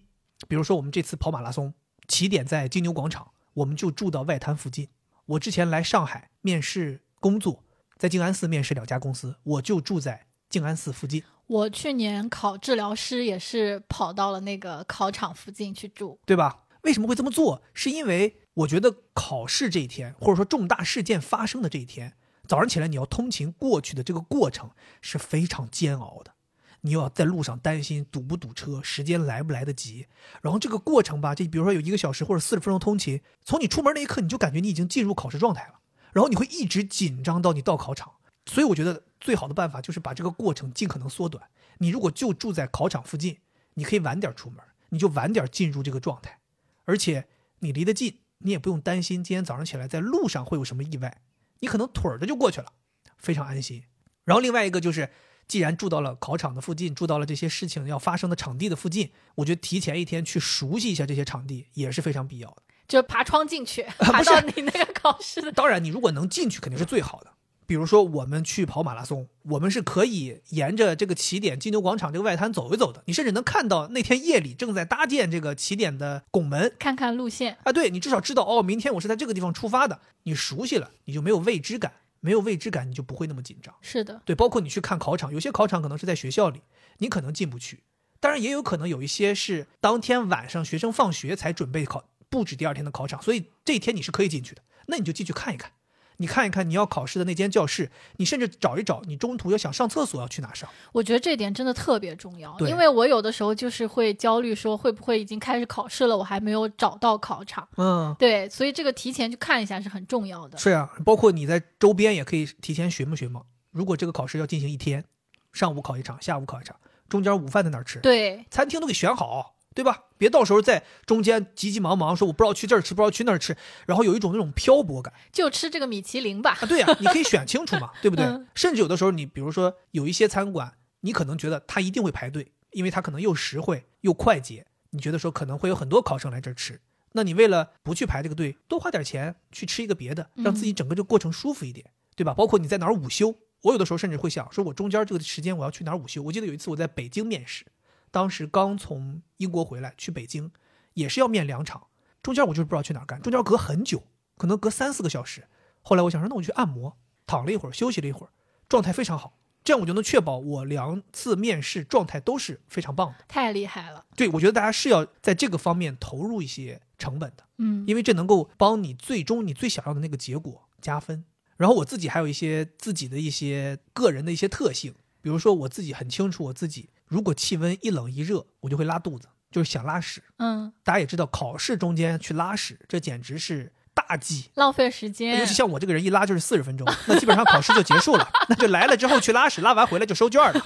[0.47, 1.73] 比如说我们这次跑马拉松，
[2.07, 4.87] 起点在金牛广场，我们就住到外滩附近。
[5.25, 7.63] 我之前来上海面试工作，
[8.01, 11.23] 在静安寺面试两家公司，我就住在静安寺附近。
[11.45, 16.63] 我去年考治疗师也是跑到了那个考场附近去住，对吧？
[16.81, 17.61] 为什么会这么做？
[17.75, 22.13] 是因为我觉得考试这一天，或者说重大事件发生的这一天。
[22.47, 24.71] 早上起来你要通勤过去的这个过程
[25.03, 26.33] 是非常煎熬的，
[26.81, 30.07] 你又要在路上担心堵不堵车，时间来不来得及。
[30.41, 35.75] 然后这个过程吧，就比如说有一个小时或者四十分钟通勤，从你出门那一刻你就感觉你已经进入考试状态了，
[36.13, 38.13] 然后你会一直紧张到你到考场。
[38.45, 41.49] 所以我觉得最好的办法就是把这个过程尽可能缩短。
[41.77, 43.37] 你如果就住在考场附近，
[43.75, 44.59] 你可以晚点出门，
[44.89, 46.39] 你就晚点进入这个状态，
[46.85, 47.27] 而且
[47.59, 51.21] 你离得近，你也不用担心今天早上起来在路上会有什么意外。
[51.59, 52.73] 你可能腿着就过去了，
[53.17, 53.83] 非常安心。
[54.25, 55.11] 然后另外一个就是，
[55.47, 62.63] 既然住到了考场的附近，住到了这些事情要发生的场地的附近，我觉得提前一天去熟悉一下这些场地也是非常必要的。
[62.91, 65.49] 就爬窗进去， 爬到你那个考试的。
[65.49, 67.31] 当然，你如果能进去，肯定是最好的。
[67.65, 73.01] 比如说，我们去跑马拉松，我们是可以沿着这个起点金牛广场这个外滩走一走的。
[73.05, 77.71] 你甚至能看到那天夜里正在搭建这个起点的拱门，看看路线啊。
[77.71, 80.01] 对你至少知道哦，明天我是在这个地方出发的。
[80.23, 83.73] 你熟悉了，你就没有未知感，没有未知感，你就不会那么紧张。
[83.79, 86.59] 是的，对，包括你去看考场，有些考场可能是在学校里，
[86.97, 87.83] 你可能进不去。
[88.19, 94.63] 当然，也有可能有一些是当天晚上学生放学才准备考布置第二天的考场，所以这一天你是可以进去的。
[94.87, 95.73] 那你就进去看一看。
[96.17, 100.69] 你看一看你要考试的那间教室，你甚至找一找你中途要想上厕所要去哪上。
[100.91, 107.67] 我觉得这点真的特别重要，因为我有的时候就是会焦虑，说会不会已经开始考试了，我还没有找到考场。
[107.77, 110.59] 嗯，对，所以这个提前去看一下是很重要的。
[110.59, 113.43] 是啊，包括你在周边也可以提前寻摸寻摸。
[113.71, 115.03] 如果这个考试要进行一天，
[115.51, 116.75] 上午考一场，下午考一场，
[117.09, 117.99] 中间午饭在哪儿吃？
[117.99, 119.55] 对，餐厅都给选好。
[119.73, 120.03] 对吧？
[120.17, 123.55] 别到时候在中间急急忙忙说我不知道去这儿吃，不知道去那儿吃，
[123.87, 125.13] 然后有一种那种漂泊感。
[125.31, 126.57] 就吃这个米其林吧。
[126.61, 128.25] 啊，对呀，你可以选清楚嘛， 对不对？
[128.53, 134.65] 甚至有的时候，你比如说有一些餐馆，你可能觉得它一定会排队，因为它可能又实惠又快捷。
[134.91, 136.81] 你觉得说可能会有很多考生来这儿吃，
[137.13, 142.33] 那你为了不去排这个队，多花点钱去吃一个别的，让自己整个这个过程舒服一点，对吧？
[142.33, 146.21] 包括你在哪儿午休，我有的时候甚至会想说，我中间这个时间我要去哪儿午休。
[146.23, 147.65] 我记得有一次我在北京面试。
[148.11, 150.51] 当时刚从英国回来，去北京，
[150.93, 151.87] 也是要面两场，
[152.21, 154.03] 中间我就是不知道去哪儿干，中间隔很久，
[154.37, 155.47] 可能隔三四个小时。
[155.81, 158.29] 后来我想说，那我去按摩，躺了一会儿，休息了一会儿，
[158.67, 163.25] 状态非常好，这样我就能确保我两次面试状态都是非常棒的。
[163.27, 164.05] 太厉害了！
[164.15, 171.23] 对，我觉得大家是要在这个方面投入一些成本的，嗯，因为这能够帮你最终你最想要的那个结果加分。
[171.55, 176.89] 然后我自己还有一些自己的一些个人的一些特性，比如说我自己很清楚我自己。
[177.11, 180.23] 如果气温一冷一热，我就会拉肚子，就是想拉屎。
[180.37, 185.37] 嗯，大家也知道，考试中间去拉屎，这简直是大忌，浪费时间。
[185.37, 190.65] 尤其像我这个人，一拉就是四十分钟，那基本上考试就结束了， 那就来了之后去拉屎，拉完回来就收卷了。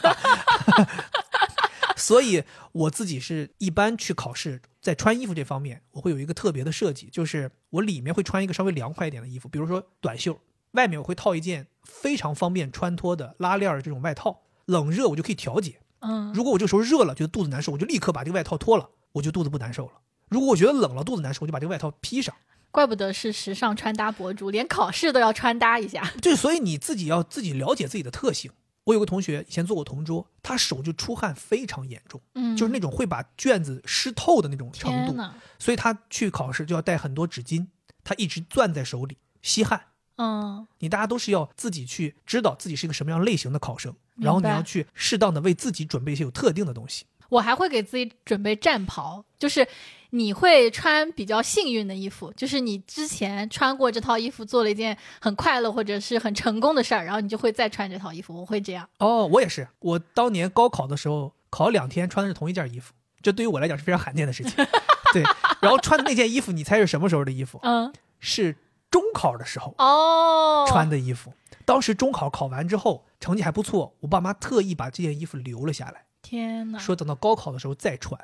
[1.98, 2.43] 所以
[2.74, 10.39] 我自己是一般去考试，在穿衣服这方面，我会有一个特别的设计，就是我里面会穿一个稍微凉快一点的衣服，比如说短袖，
[10.74, 14.43] 外面我会套一件非常方便穿脱的拉链的这种外套。
[14.66, 15.80] 冷热我就可以调节。
[16.08, 19.93] 嗯，如果我这个时候热了，觉得肚子难受，我就立刻把这个外套脱了，我就肚子不难受了。
[20.30, 22.34] 如果我觉得冷了，肚子难受，我就把这个外套披上。
[22.72, 26.14] 怪不得是时尚穿搭博主，连考试都要穿搭一下。
[26.22, 28.51] 对，所以你自己要自己了解自己的特性。
[28.84, 35.18] 我有个同学以前做过同桌，他手就出汗非常严重，嗯，就是那种会把卷子湿透的那种程度，
[35.58, 37.66] 所以他去考试就要带很多纸巾，
[38.03, 39.82] 他一直攥在手里吸汗。
[40.18, 47.05] 嗯，你大家都是要自己去知道自己是一个什么样类型的考生，然后你要去适当的为自己准备一些有特定的东西。
[47.30, 49.68] 我还会给自己准备战袍，就是
[50.11, 58.39] 你会穿比较幸运的衣服，就是你之前穿过这套衣服，做了一件很快乐或者是很成功的事儿，然后你就会再穿这套衣服。
[58.39, 58.88] 我会这样。
[58.99, 62.93] 哦，我也是，我当年高考的时候考两天穿的是同一件衣服，
[63.24, 64.53] 这对于我来讲是非常罕见的事情。
[65.11, 65.24] 对，
[65.59, 67.59] 然后穿的那件衣服，你猜是什么时候的衣服？
[67.63, 68.55] 嗯，是
[68.91, 71.34] 中考的时候哦，穿的衣服。
[71.66, 78.20] 当时中考考完之后成绩还不错，我爸妈特意把这件衣服留了下来，天呐，说等到高考的时候再穿。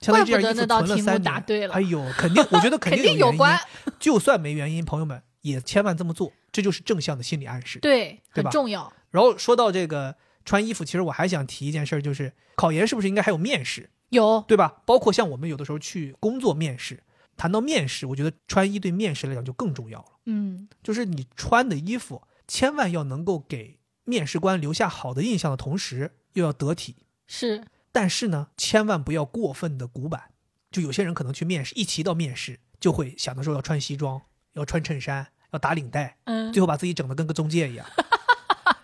[0.00, 1.22] 相当于这件衣服存了三年。
[1.22, 3.92] 答对了哎呦，肯定，我觉得 肯肯定有原定有关因。
[3.98, 7.78] 就算没原因，朋友们也千万这么做，这就是正向的心理暗示。
[7.78, 8.92] 对，对吧很重要。
[9.10, 10.14] 然后说到这个
[10.44, 14.82] 穿衣服，其实我还想提一件事儿，就是考研是不是应该还有面试，有，对吧？
[14.84, 17.02] 包括像我们有的时候去工作面试，
[17.38, 20.06] 谈到面试，我觉得穿衣对面试来讲就更重要了。
[20.26, 26.96] 嗯，就是你穿的衣服，千万要能够给面试官留下好的印象的同时，又要得体。
[27.26, 30.30] 是，但是呢，千万不要过分的古板。
[30.70, 34.20] 就有些人可能去面试，一提到面试，就会想的时候要穿西装，
[34.52, 37.86] 要穿衬衫，要打领带，嗯，最后把自己整的跟个中介一样。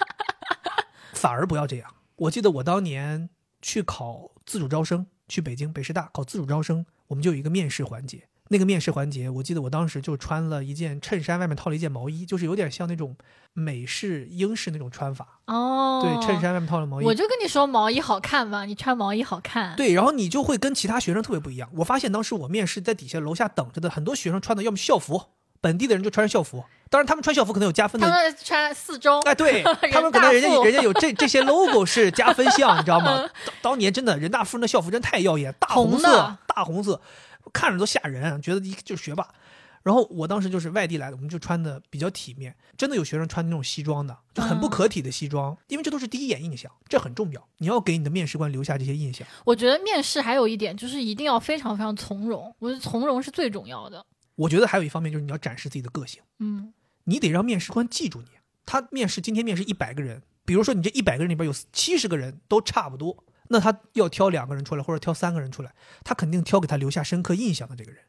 [1.12, 1.94] 反而不要这样。
[2.16, 3.28] 我记得我当年
[3.60, 8.28] 去考自主招生，去北京北师大考自主招生，我们就有一个面试环节。
[8.52, 13.16] 那个面试环节，我记得我当时就穿了一件衬衫，外面套了一件毛衣，就是有点像那种
[13.54, 15.40] 美式、英式那种穿法。
[15.46, 16.38] 哦，对，衬。
[16.38, 17.04] 衫外面套了毛衣。
[17.06, 19.74] 我就跟你说毛衣好看嘛，你穿毛衣好看。
[19.76, 21.70] 对，然后你就会跟其他学生特别不一样。
[21.76, 25.22] 我发现当时我面试在底下楼下等着的很多学生穿的要么校服，
[25.62, 33.16] 本地的人就穿校服，当然他们穿校服可能有加分的他们穿四中，哎，对 他们可能人家人家有这这些 logo 是加分项，你知道吗？
[33.16, 37.00] 当当年真的人大附中的校服真太耀眼，大红色红，大红色，
[37.52, 39.26] 看着都吓人，觉得一就是学霸。
[39.84, 49.26] 然后我当时就是外地来的，我们就穿的比较体面，真的有学生穿那种西装的，就很不可体的西装，因为这都是第一眼印象，这很重要，你要给你的面试官留下这些印象。
[49.44, 54.04] 我觉得面试还有一点就是一定要非常非常从容，我觉得从容是最重要的。
[54.42, 56.72] 我觉得还有一方面就是你要展示自己的个性，嗯，
[57.04, 58.28] 你得让面试官记住你。
[58.64, 65.74] 他面试今天面试一百个人，比如说你这一百个人里边有七十个人都差不多，那他要挑两个人出来，或者挑三个人出来，
[66.04, 68.00] 他肯定挑给他留下深刻印象的这个人。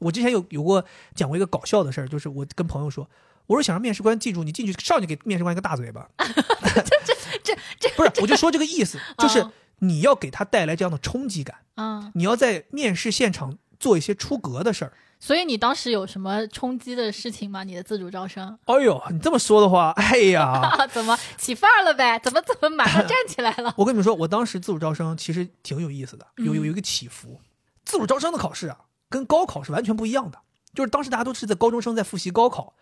[0.00, 0.84] 我之前有有过
[1.14, 3.08] 讲过一个搞笑的事儿，就是我跟朋友说，
[3.46, 6.08] 我说想让面试官记住你，进去上去给面试官一个大嘴巴。
[6.18, 14.92] 这这这这不是，我就说这个意思，就是嗯你要给他带来这样的冲击感，嗯，你要在面试现场做一些出格的事儿。
[15.20, 17.62] 所以你当时有什么冲击的事情吗？
[17.62, 20.86] 你的自主招生哎呦，你这么说的话，哎呀，啊？
[20.88, 22.18] 怎么起范儿了呗？
[22.24, 23.74] 怎么怎么马上站起来了？
[23.78, 27.38] 我跟你们说，我当时自主招生其实挺有意思的，有有有一个起伏。
[27.84, 28.78] 自主招生的考试啊，
[29.10, 30.38] 跟高考是完全不一样的。
[30.74, 32.74] 就是当时大家都是在高中生在复习高考，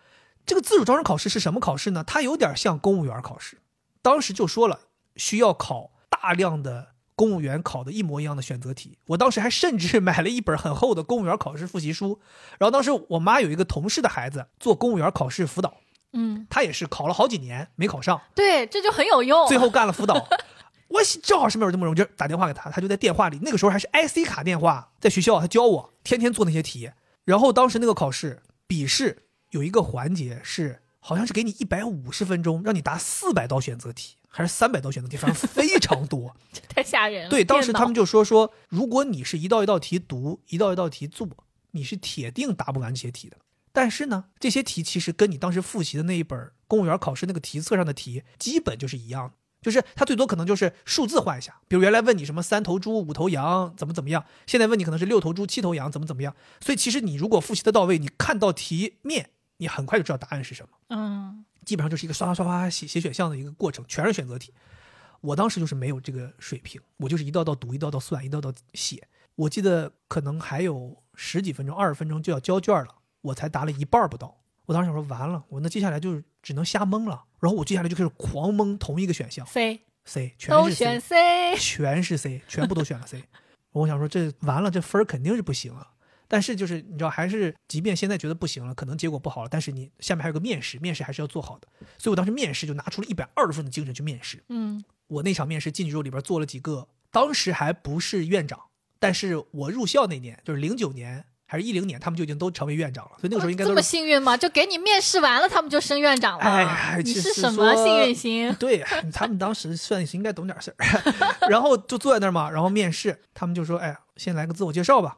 [0.45, 2.03] 这个自主招生考试是什么考试呢？
[2.05, 3.57] 它有点像公务员考试。
[4.01, 4.79] 当时就说了，
[5.17, 8.97] 需要考大量的公务员考的一模一样的选择题。
[9.07, 12.17] 我当时还甚至买了一本很厚的公务员考试复习书。
[12.57, 15.81] 然后当时我妈有一个同事的孩子做公务员考试辅导，
[16.13, 18.21] 嗯，他也是考了好几年没考上。
[18.33, 19.45] 对，这就很有用。
[19.49, 20.15] 最后干了辅导。
[20.87, 23.37] 我正好是没有这么容易，我就打电话给他，他就在电话里。
[23.41, 26.89] 那个时候还是 IC 卡电话，在学校他教我，天天做那些题。
[27.25, 36.33] 然后当时那个考试笔试有一个环节是，好像是给你一百五十分钟，让你答四百道选择题，还是三百道选择题，反正非常多。
[36.69, 37.29] 太吓人了。
[37.29, 41.27] 对，当时他们就说说，如果你是一道一道题读，一道一道题做，
[41.71, 43.37] 你是铁定答不完这些题的。
[43.71, 56.35] 但是呢，这些题其实跟你当时复习的那一本公务员考试那个题册上的题基本就是一样的，就是它最多可能就是数字换一下，比如原来问你什么三头猪五头羊怎么怎么样，现在问你可能是六头猪七头羊怎么怎么样。
[56.59, 60.69] 所以其实你如果复习的到位，你看到题面，你很快就知道答案是什么。
[60.89, 64.51] 嗯，基本上就是一个刷刷刷刷写写选项的一个过程，全是选择题。
[65.21, 69.07] 我当时就是没有这个水平，我就是一道道读，一道道算，一道道写。
[69.35, 74.35] 我记得可能还有十几分钟、二十分钟就要交卷了，我才答了一半儿不到。
[74.65, 77.23] 我当时想说完了，我那接下来就是只能瞎蒙了。
[77.39, 83.23] 然后我接下来就开始狂蒙同一个选项 C C，全是都选 C，C，全是 C，全部都选了 C。
[83.73, 85.91] 我想说这完了，这分儿肯定是不行啊。
[86.29, 91.67] 但是就是你知道，还是即便现在觉得不行了，可能结果不好了，但是你下面还有个面试，面试还是要做好的。
[91.97, 94.41] 所以我当时面试就拿出了一百二十分的精神去面试。
[94.49, 98.59] 嗯，我那场面试进去之后，里边坐了几个，当时还不是院长，
[98.99, 103.11] 但是我入校那年就是零九年还是一零年，他们就已经都成为院长了。
[103.19, 103.81] 所以那个时候应该这么。
[103.81, 104.37] 幸运吗？
[104.37, 106.43] 就给你面试完了，他们就升院长了。
[106.43, 108.53] 哎呀你是什么幸运星？
[108.59, 111.13] 对他们当时算是应该懂点事儿，
[111.49, 115.17] 然后就坐在那儿嘛，然后面试，他们就说：“哎，先来个自我介绍吧。”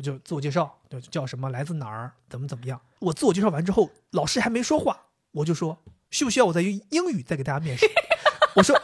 [0.00, 2.80] 我就自我介绍，就叫什么，来自哪儿，怎么怎么样。
[3.00, 4.98] 我自我介绍完之后，老师还没说话，
[5.32, 5.76] 我就说
[6.10, 7.86] ：“需不需要我再用英语再给大家面试？”
[8.56, 8.74] 我说：“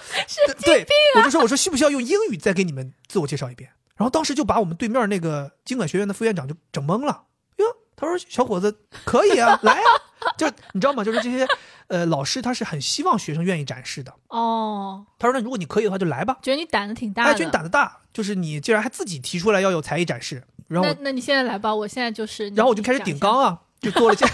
[0.61, 0.85] 对，
[1.17, 7.25] 我就说我说需不需要用英语再给你们自我介绍一遍？”然后当时就把我们对面那个经管学院的副院长就整懵了。
[7.57, 7.65] 哟，
[7.97, 9.89] 他说：“小伙子，可以啊，来啊。”
[10.37, 11.03] 就你知道吗？
[11.03, 11.47] 就是这些，
[11.87, 14.13] 呃，老师他是很希望学生愿意展示的。
[14.29, 16.37] 哦，他说：“那如果你可以的话，就来吧。
[16.43, 17.31] 觉得你胆子挺大的。
[17.31, 22.49] 哎，觉得你胆子大，就是你竟然还自己提出来要有才艺展示，然后那那你现在来吧，我现在就是。
[22.51, 24.27] 然后我就开始顶缸啊，就做了一些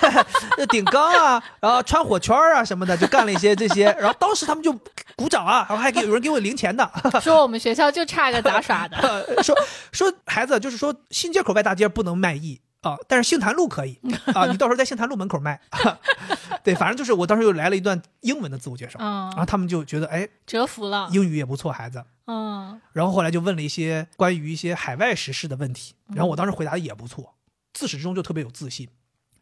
[0.57, 3.85] 就 顶缸啊，然后穿火圈啊什么的，就干了一些这些。
[3.99, 4.73] 然后当时他们就
[5.17, 8.97] 鼓掌啊，然后还给有人给我零钱的， 说我们学校就差个杂耍的。
[9.43, 9.57] 说
[9.93, 12.61] 说孩子就是说新街口外大街不能卖艺。
[12.83, 13.99] 啊，但是杏坛路可以
[14.35, 15.61] 啊，你到时候在杏坛路门口卖。
[16.63, 21.09] 对，反正就是我当时又来了一段英文的自我介绍，嗯然后他们就觉得哎，折服了。
[21.13, 22.05] 英语也不错，孩子。
[22.27, 27.35] 嗯，然后后来就问了一些关于一些海外时事的问题，然后我当时回答的也不错，
[27.73, 28.89] 自始至终就特别有自信。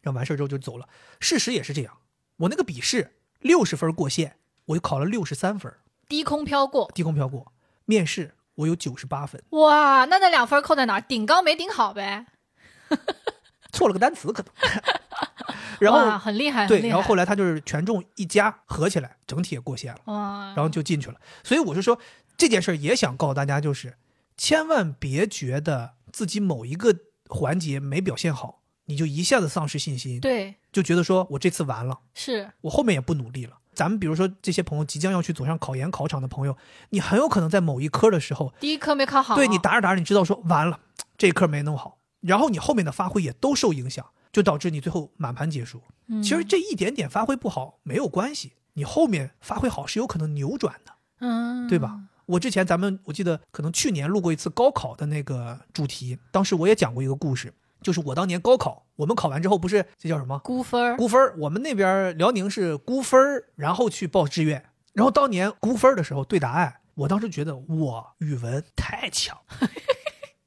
[0.01, 0.87] 然后完事儿之后就走了。
[1.19, 1.93] 事实也是这样，
[2.37, 5.71] 我那个笔试六十分过线，我就考了六十三分，
[6.07, 6.89] 低空飘过。
[6.95, 7.51] 低空飘过。
[7.85, 11.01] 面试我有九十八分，哇，那那两分扣在哪儿？
[11.01, 12.25] 顶高没顶好呗。
[13.71, 14.51] 错了个单词可能。
[15.79, 21.15] 然后很厉害，对，然后后来他就是权重一加合起来，整体也过线了，哇，然后就进去了。
[21.43, 21.97] 所以我就说
[22.37, 23.95] 这件事儿也想告诉大家，就是
[24.37, 26.95] 千万别觉得自己某一个
[27.27, 33.57] 环节没表现好，你就一下子丧失信心，对就觉得说我这次完了，是我后面也不努力了。
[33.73, 36.55] 咱们比如说这些朋友即将要去走上考研考场的朋友，
[36.89, 40.79] 你很有可能在某一科的时候，第一科没考好，对你答着答着，你知道说完了，
[41.17, 45.81] 这一科没弄好，然后你后面的发挥也都受影响，就导致你最后满盘皆输。
[46.07, 51.99] 嗯其实这一点点发挥不好没有关系，你后面发挥好是有可能扭转的，嗯，对吧？
[52.25, 61.35] 我之前咱们我记得可能去年录过一次高考的那个主题，当时我也讲过一个故事，就是我当年高考，我们考完之后不是这叫什么估分儿估分儿？
[61.39, 64.63] 我们那边辽宁是估分儿，然后去报志愿。
[64.93, 69.37] 然后当年估分儿的时候对答案，我当时觉得我语文太强，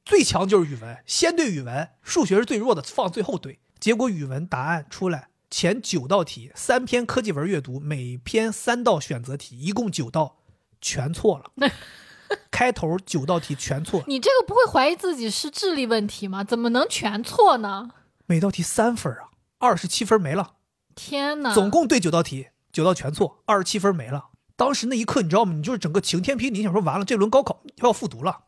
[0.05, 3.59] 最强就是语文，先对语文，数学是最弱的，放最后对。
[3.79, 10.37] 结果语文答案出来，前九道题，三篇科技文阅读，每篇三道选择题，一共九道，
[10.79, 11.51] 全错了。
[12.51, 16.43] 开头九道题全错，你这个不会怀疑自己是智力问题吗？
[16.43, 17.89] 怎么能全错呢？
[18.27, 20.53] 每道题三分啊，二十七分没了。
[20.95, 21.53] 天哪！
[21.53, 24.29] 总共对九道题，九道全错，二十七分没了。
[24.55, 25.53] 当时那一刻，你知道吗？
[25.53, 28.39] 你就是整个晴天霹雳，你想说完了，这轮高考要复读了，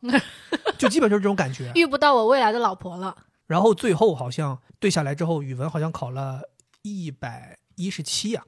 [0.77, 1.71] 就基本就是这种感觉。
[1.75, 3.15] 遇不到我未来的老婆了。
[3.45, 6.41] 然后最后好像对下来之后，语文好像考了
[6.81, 8.43] 一百一十七呀，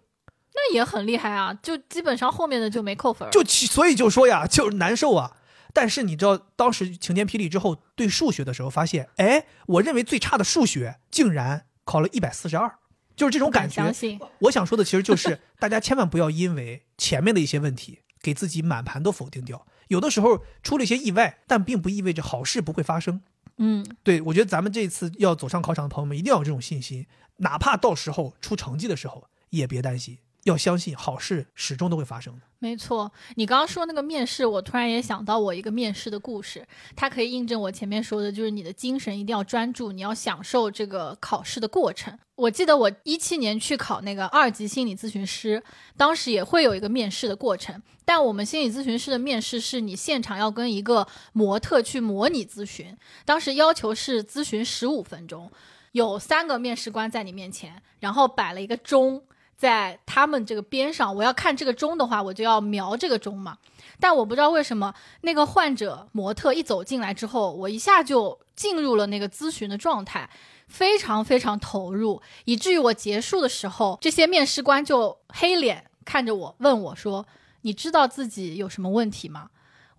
[0.53, 3.30] 那也很厉害啊，就基本上后面的就没扣分。
[3.32, 5.38] 就所以就说呀，就是难受啊。
[5.74, 12.76] 但是你知道，当时晴天霹雳之后，对数学的时候发现，哎，我认为最差的数学竟然考了一百四十二，
[13.16, 13.76] 就是这种感觉。
[13.76, 19.66] 相信，我想说的其实就是， 大家千万不要因为前面的一些问题，给自己满盘都否定掉。
[19.88, 23.22] 有的时候出了一些意外，但并不意味着好事不会发生。
[23.58, 27.07] 嗯，对我觉得咱们这次要走上考场的朋友们，一定要有这种信心，
[27.38, 32.41] 哪怕到时候出成绩的时候，也别担心，要相信好事始终都会发生的。
[32.61, 33.10] 没错。
[33.36, 42.18] 你刚刚说那个面试，我突然也想到我一个面试的故事，它可以印证我前面说的，就是你的精神一定要专注，你要享受这个考试的过程。
[42.36, 45.64] 我记得我一七年去考那个二级心理咨询师，
[45.95, 55.49] 当时也会有一个面试的过程，但我们心理咨询师的面试是你现场要跟一个模特去模拟咨询，当时要求是咨询十五分钟，
[55.94, 59.24] 有三个面试官在你面前，然后摆了一个钟。
[59.60, 63.57] 在他们这个边上，我要看这个钟的话，我就要瞄这个钟嘛。
[63.99, 70.30] 但我不知道为什么，那个患者模特一走进来之后，我一下就进入了那个咨询的状态，
[70.69, 77.26] 非常非常投入，以至于我结束的时候，这些面试官就黑脸看着我，问我说
[77.64, 79.49] ：“你知道自己有什么问题吗？”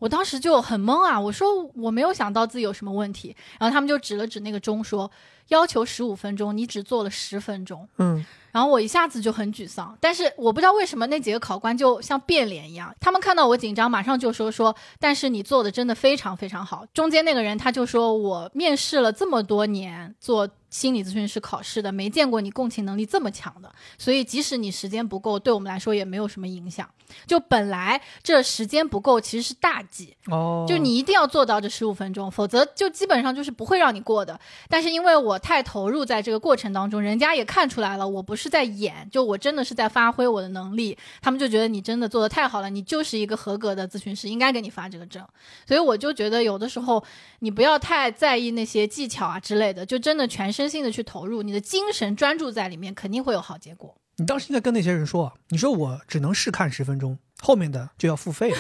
[0.01, 5.11] 我当时就很懵啊，我说我没有想到自己有什么问题，然后他们就指了指那个钟说，
[5.51, 16.85] 要求十五分钟，你只做了十分钟，嗯，然后我一下子就很沮丧，但是我不知道为什么那几个考官就像变脸一样，他们看到我紧张，马上就说说，但是你做的真的非常非常好。
[16.93, 26.89] 中间那个人他就说我面试了这么多年做心理咨询师考试的，没见过你共情能力这么强的，所以即使你时间不够，对我们来说也没有什么影响。
[27.27, 34.39] 就本来这时间不够其实是大忌，哦，就你一定要做到这十五分钟，否则就基本上就是不会让你过的。
[34.69, 45.27] 但是因为我太投入在这个过程当中，人家也看出来了，我不是在演，就我真的是在发挥我的能力，他们就觉得你真的做的太好了，你就是一个合格的咨询师，应该给你发这个证。
[45.67, 47.03] 所以我就觉得有的时候
[47.41, 53.95] 你不要太在意那些技巧啊之类的，就真的全身心的去投入，你的精神专注在里面，肯定会有好结果。
[54.17, 58.59] 你当时应该跟那些人说，你说我只能试看十分钟，后面的就要付费了。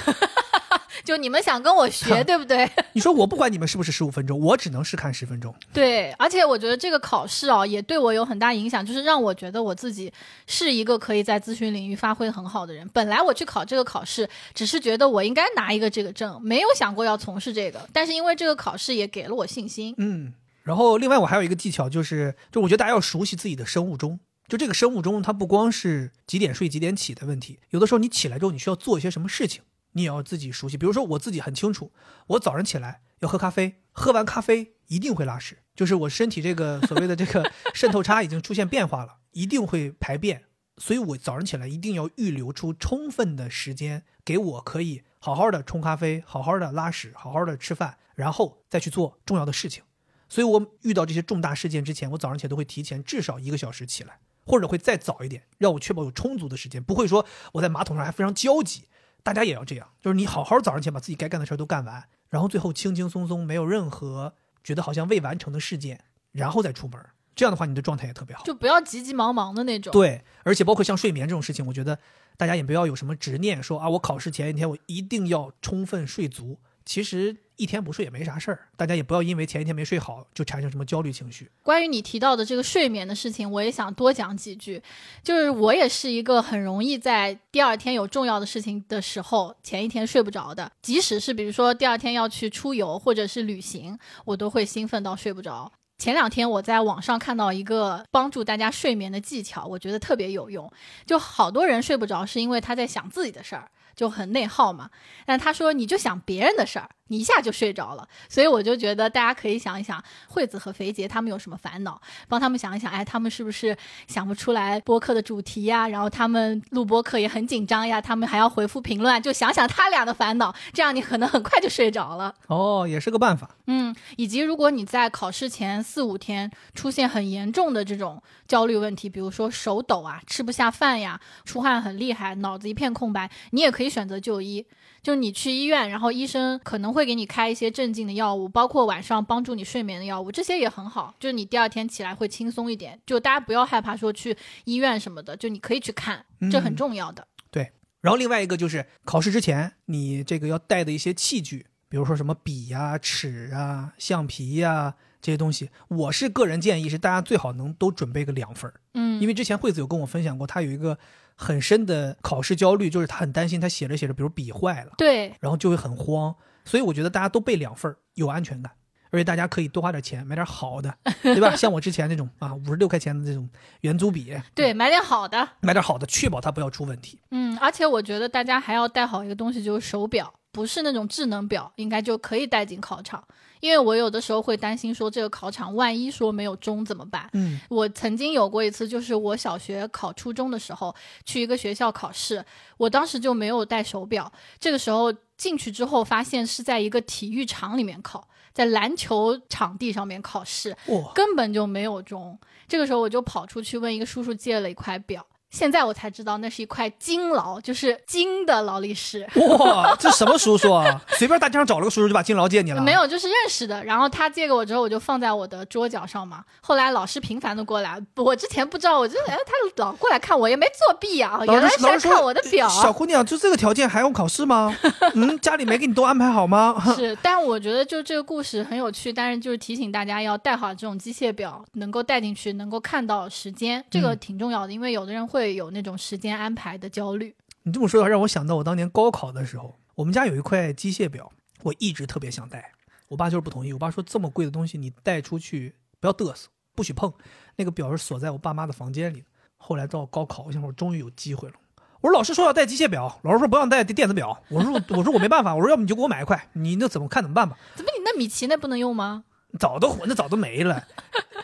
[1.05, 2.71] 就你们想跟我学， 对不对？
[2.93, 5.55] 你说我不管你们是不是十五分钟，我只能试看十分钟。
[5.73, 10.13] 对，而且我觉得这个考试啊，也对我有很大影响，就是让我觉得我自己
[10.47, 12.89] 是一个可以在咨询领域发挥很好的人。
[12.93, 17.89] 本来我去考这个考试，只是觉得我应该拿一个这个证，没有想过要从事这个。
[17.93, 19.95] 但是因为这个考试也给了我信心。
[19.99, 20.33] 嗯，
[20.63, 24.21] 然后另外我还有一个技巧，就是就我觉得大家要熟悉自己的生物钟。
[24.49, 29.63] 就这个生物钟，它不光是几点睡几点起的问题，有的时候你起来之后，你需要做一些什么事情，
[29.93, 30.77] 你也要自己熟悉。
[30.77, 31.93] 比如说我自己很清楚，
[32.29, 40.45] 我早上起来要喝咖啡，喝完咖啡一定会拉屎，就是我身体这个所谓的这个 渗透差已经出现变化了，一定会排便。
[40.79, 49.83] 所以我早上起来一定要预留出充分的时间，给我可以好好的冲咖啡，好好的拉屎，好好的吃饭，然后再去做重要的事情。
[50.29, 54.21] 所以我遇到这些重大事件之前，我早上起来都会提前至少一个小时起来。
[54.47, 58.85] 或者会再早一点，让我确保有充足的时间，不会说我在马桶上还非常焦急。
[59.23, 64.35] 大家也要这样，就是你好好早上起来把自己该干的事儿都干完，然后最后轻轻松松，没有任何
[64.65, 67.01] 觉得好像未完成的事件，然后再出门。
[67.37, 69.91] 这样的话，你的状态也特别好，就不要急急忙忙的那种。
[69.93, 71.99] 对，而且包括像睡眠这种事情，我觉得
[72.37, 76.59] 大家也不要有什么执念，说啊，我考试前一天我一定要充分睡足。
[76.91, 81.49] 其实一天不睡也没啥事儿，大家也不要因为前一天没睡好就产生什么焦虑情绪。
[81.63, 84.83] 关于你提到的这个睡眠的事情，我也想多讲几句。
[85.23, 90.69] 就是我也是一个很容易在第二天有重要的事情的时候，前一天睡不着的。
[90.83, 95.71] 即使是比如说第二天要去出游或者是旅行，我都会兴奋到睡不着。
[95.97, 100.69] 前两天我在网上看到一个帮助大家睡眠的技巧，我觉得特别有用。
[101.07, 103.71] 就好多人睡不着是因为他在想自己的事儿。
[104.01, 104.89] 就很内耗嘛，
[105.27, 115.87] 但他说你就想别人的事儿，你一下就睡着了，所以我就觉得大家可以想一想，惠子和肥杰他们有什么烦恼，帮他们想一想，哎，他们是不是想不出来播客的主题呀？
[115.87, 122.35] 然后他们录播课也很紧张呀，他们还要回复评论，就想想他俩的烦恼，这样你可能很快就睡着了。
[122.47, 123.51] 哦，也是个办法。
[123.67, 134.65] 嗯，以及如果你在考试前四五天出现很严重的这种焦虑问题，比如说手抖啊、吃不下饭呀、出汗很厉害、脑子一片空白，你也可以选择就医。
[135.03, 141.15] 就你去医院，然后医生可能会给你开一些镇静的药物，包括晚上帮助你睡眠的药物，这些也很好。
[141.19, 143.01] 就是你第二天起来会轻松一点。
[143.05, 147.27] 就大家不要害怕说去医院什么的，就你可以去看，这很重要的。
[147.51, 147.73] 对。
[148.01, 151.67] 然后另外一个就是考试之前你这个要带的一些器具。
[151.89, 160.99] 比如说什么笔呀、尺啊、橡皮呀这些东西，我是个人建议是大家最好能都准备个两份儿嗯，因为之前惠子有跟我分享过，他有一个
[161.35, 166.35] 很深的考试焦虑，就是他很担心他写着写着，比如笔坏了，对，然后就会很慌。
[166.65, 168.73] 所以我觉得大家都备两份儿有安全感，
[169.11, 171.55] 而且大家可以多花点钱买点好的， 对吧？
[171.57, 173.49] 像我之前那种啊，五十六块钱的这种
[173.81, 177.21] 圆珠笔，对，买点好的，买点好的，确保它不要出问题。
[177.31, 180.33] 嗯，而且我觉得大家还要带好一个东西，就是手表。
[180.53, 183.23] 不是那种智能表，应该就可以带进考场。
[183.61, 187.29] 因为我有的时候会担心说，这个考场万一说没有钟怎么办？
[187.35, 192.45] 嗯，我曾经有过一次，就是我小学考初中的时候，去一个学校考试，
[192.77, 194.33] 我当时就没有带手表。
[194.59, 200.77] 这个时候进去之后，发现是在一个体育场里面考，在篮球场地上面考试，
[201.15, 202.39] 根本就没有钟。
[202.67, 205.27] 这个时候我就跑出去问一个叔叔借了一块表。
[205.51, 209.27] 现在我才知道，那是一块金劳，就是金的劳力士。
[209.59, 211.03] 哇，这什么叔叔啊？
[211.19, 212.81] 随便大街上找了个叔叔就把金劳借你了？
[212.81, 213.83] 没有，就是认识的。
[213.85, 216.45] 然后他借给我之后，我就放在我的桌角上嘛。
[216.61, 219.53] 后来老师频繁的过来，我之前不知道，我就哎，他
[219.83, 221.41] 老过来看我，也没作弊啊。
[221.45, 222.69] 原来是来看我的表。
[222.69, 224.73] 小姑娘，就这个条件还用考试吗？
[225.15, 226.81] 嗯，家里没给你都安排好吗？
[226.95, 235.40] 是，但我觉得就这个故事很有趣，但是就是提醒大家要带好这种机械表，能够带进去，能够看到时间，这个挺重要的，因为有的人会。
[235.41, 237.35] 会有那种时间安排的焦虑。
[237.63, 242.73] 你这么说的话，让我想到我当年高考的时候，我们家有一块机械表，我一直特别想带，
[243.09, 243.73] 我爸就是不同意。
[243.73, 247.11] 我爸说这么贵的东西你带出去不要嘚瑟，不许碰。
[247.57, 249.25] 那个表是锁在我爸妈的房间里。
[249.57, 251.55] 后来到高考，我想我终于有机会了。
[252.03, 254.43] 我说老师说要带机械表，老师说不让带电子表。
[254.51, 257.59] 我说我说我没办法，我说要不你就给我买一块，你那怎么看怎么办吧。
[257.75, 259.25] 怎么你那米奇那不能用吗？
[259.59, 260.83] 早都那早都没了。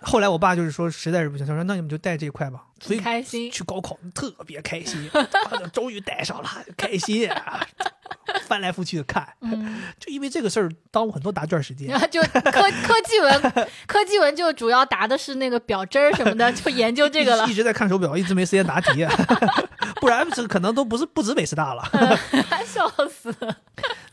[0.03, 2.63] 后来我爸就是说实在是不行，他说那你们就带这块吧。
[2.79, 5.11] 所以开心去高考特别开心，
[5.73, 7.67] 终于带上了，开心啊！
[8.47, 11.89] 翻来覆去的看，嗯，就因为这个事儿耽误很多答卷时间。
[11.89, 12.41] 然后就科
[12.87, 17.55] 科技文，科技文就主要答的是那个表针儿什么的，就研究这个了一。
[17.55, 19.07] 直在看手表，一直没时间答题，
[20.01, 21.83] 不然这可能都不是不止北师大了。
[22.67, 23.57] 笑死了。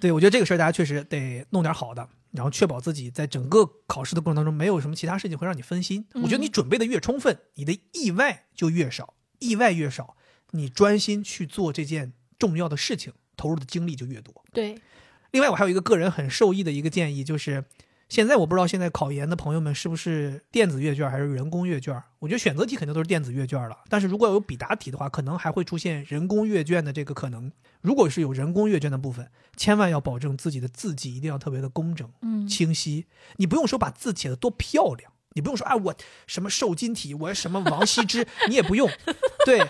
[0.04, 6.06] 对，我觉得这个事儿大家确实得弄点好的，然后确保自己在整个考试的过程当中没有什么其他事情会让你分心。
[6.16, 10.18] 我觉得你准备的越充分，你的意外就越少，意外越少，
[10.52, 14.44] 你专心去做这件重要的事情，投入的精力就越多。
[14.52, 14.78] 对，
[15.32, 17.64] 另外，我还有一个个人很受益的一个建议，就是
[18.14, 21.99] 现在我不知道现在考研的朋友们是不是电子阅卷还是人工阅卷。
[22.19, 27.52] 我觉得选择题肯定都是电子阅卷了，但是如果有笔答题的话，可能还会出现人工阅卷的这个可能。
[27.81, 33.07] 如果是有人工阅卷的部分，千万要保证自己的字迹一定要特别的工整、嗯，清晰。
[33.38, 35.95] 你不用说把字写得多漂亮，你不用说哎我
[36.27, 38.88] 什么瘦金体，我什么王羲之，你也不用，
[39.44, 39.68] 对，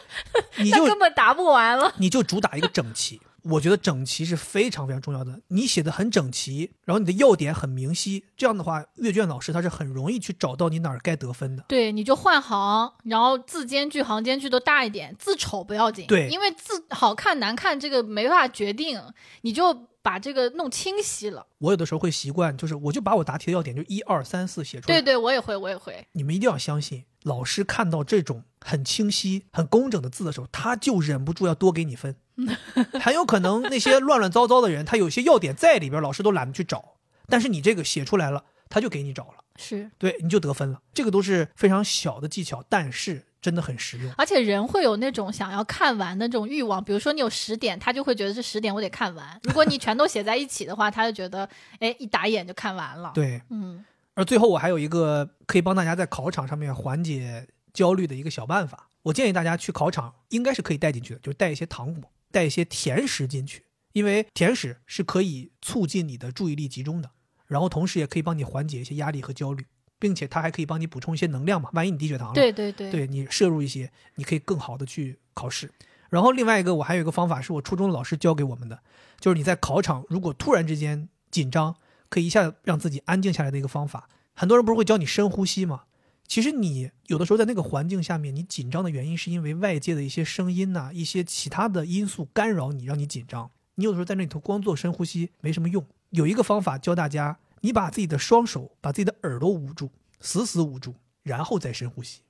[0.58, 1.94] 你就 根本答不完了。
[1.98, 3.22] 你就主打一个整齐。
[3.44, 5.40] 我觉得整齐是非常非常重要的。
[5.50, 11.64] 你写的很整齐，然后你的要点很明晰，这样的话，阅卷老师他是很容易去找到你哪儿该得分的。
[11.68, 19.02] 对，你就换行，然后字间距、行间距都大一点，字丑不要紧，对因为字好看难看这个没法决定，
[19.42, 21.46] 你就把这个弄清晰了。
[21.60, 24.96] 我有的时候会习惯，就是我就把我答题的要点就一二三四写出来。
[24.96, 26.06] 对对，我也会，我也会。
[26.14, 32.16] 你们一定要相信，老师看到这种很清晰、很工整的字的时候，他就忍不住要多给你分。
[33.00, 36.96] 很有可能那些乱乱糟糟的人，他有些要点在里边，老师都懒得去找。
[37.28, 40.80] 但是你这个写出来了，他就给你找了，是，对，你就得分了。
[40.94, 44.12] 这个都是非常小的技巧，但是真的很实用。
[44.18, 49.40] 而且人会有那种想要看完的这种欲望，比如说你有十点，他就会觉得这十点我得看完。
[49.44, 51.48] 如果你全都写在一起的话，他就觉得，
[51.80, 53.86] 哎，一打眼就看完了。，对，嗯，
[54.16, 58.90] 而最后我还有一个可以帮大家在考场上面缓解焦虑的一个小办法。
[59.04, 67.12] 我建议大家去考场应该是可以带进去的，就是带一些糖果，带一些甜食进去，因为甜食是可以促进你的注意力集中的，
[67.48, 69.66] 然后同时也可以帮你缓解一些压力和焦虑，
[70.00, 71.70] 并且它还可以帮你补充一些能量嘛。
[71.74, 75.70] 万一你低血糖了，对对对，对你摄入一些，你可以更好的去考试。
[76.10, 78.80] 然后另外一个，我还有一个方法是我初中的老师教给我们的，
[79.20, 81.76] 就是你在考场如果突然之间紧张，
[82.14, 84.08] 可以一下让自己安静下来的一个方法。
[84.36, 85.86] 很多人不是会教你深呼吸吗？
[86.28, 93.50] 其实你有的时候在那个环境下面，你紧张的原因是因为外界的一些声音呐、一些其他的因素干扰你，让你紧张。
[93.76, 95.84] 你有的时候在那里头光做深呼吸没什么用。
[96.12, 102.22] 有一个方法教大家，你把自己的双手把自己的耳朵捂住，死死捂住，然后再深呼吸。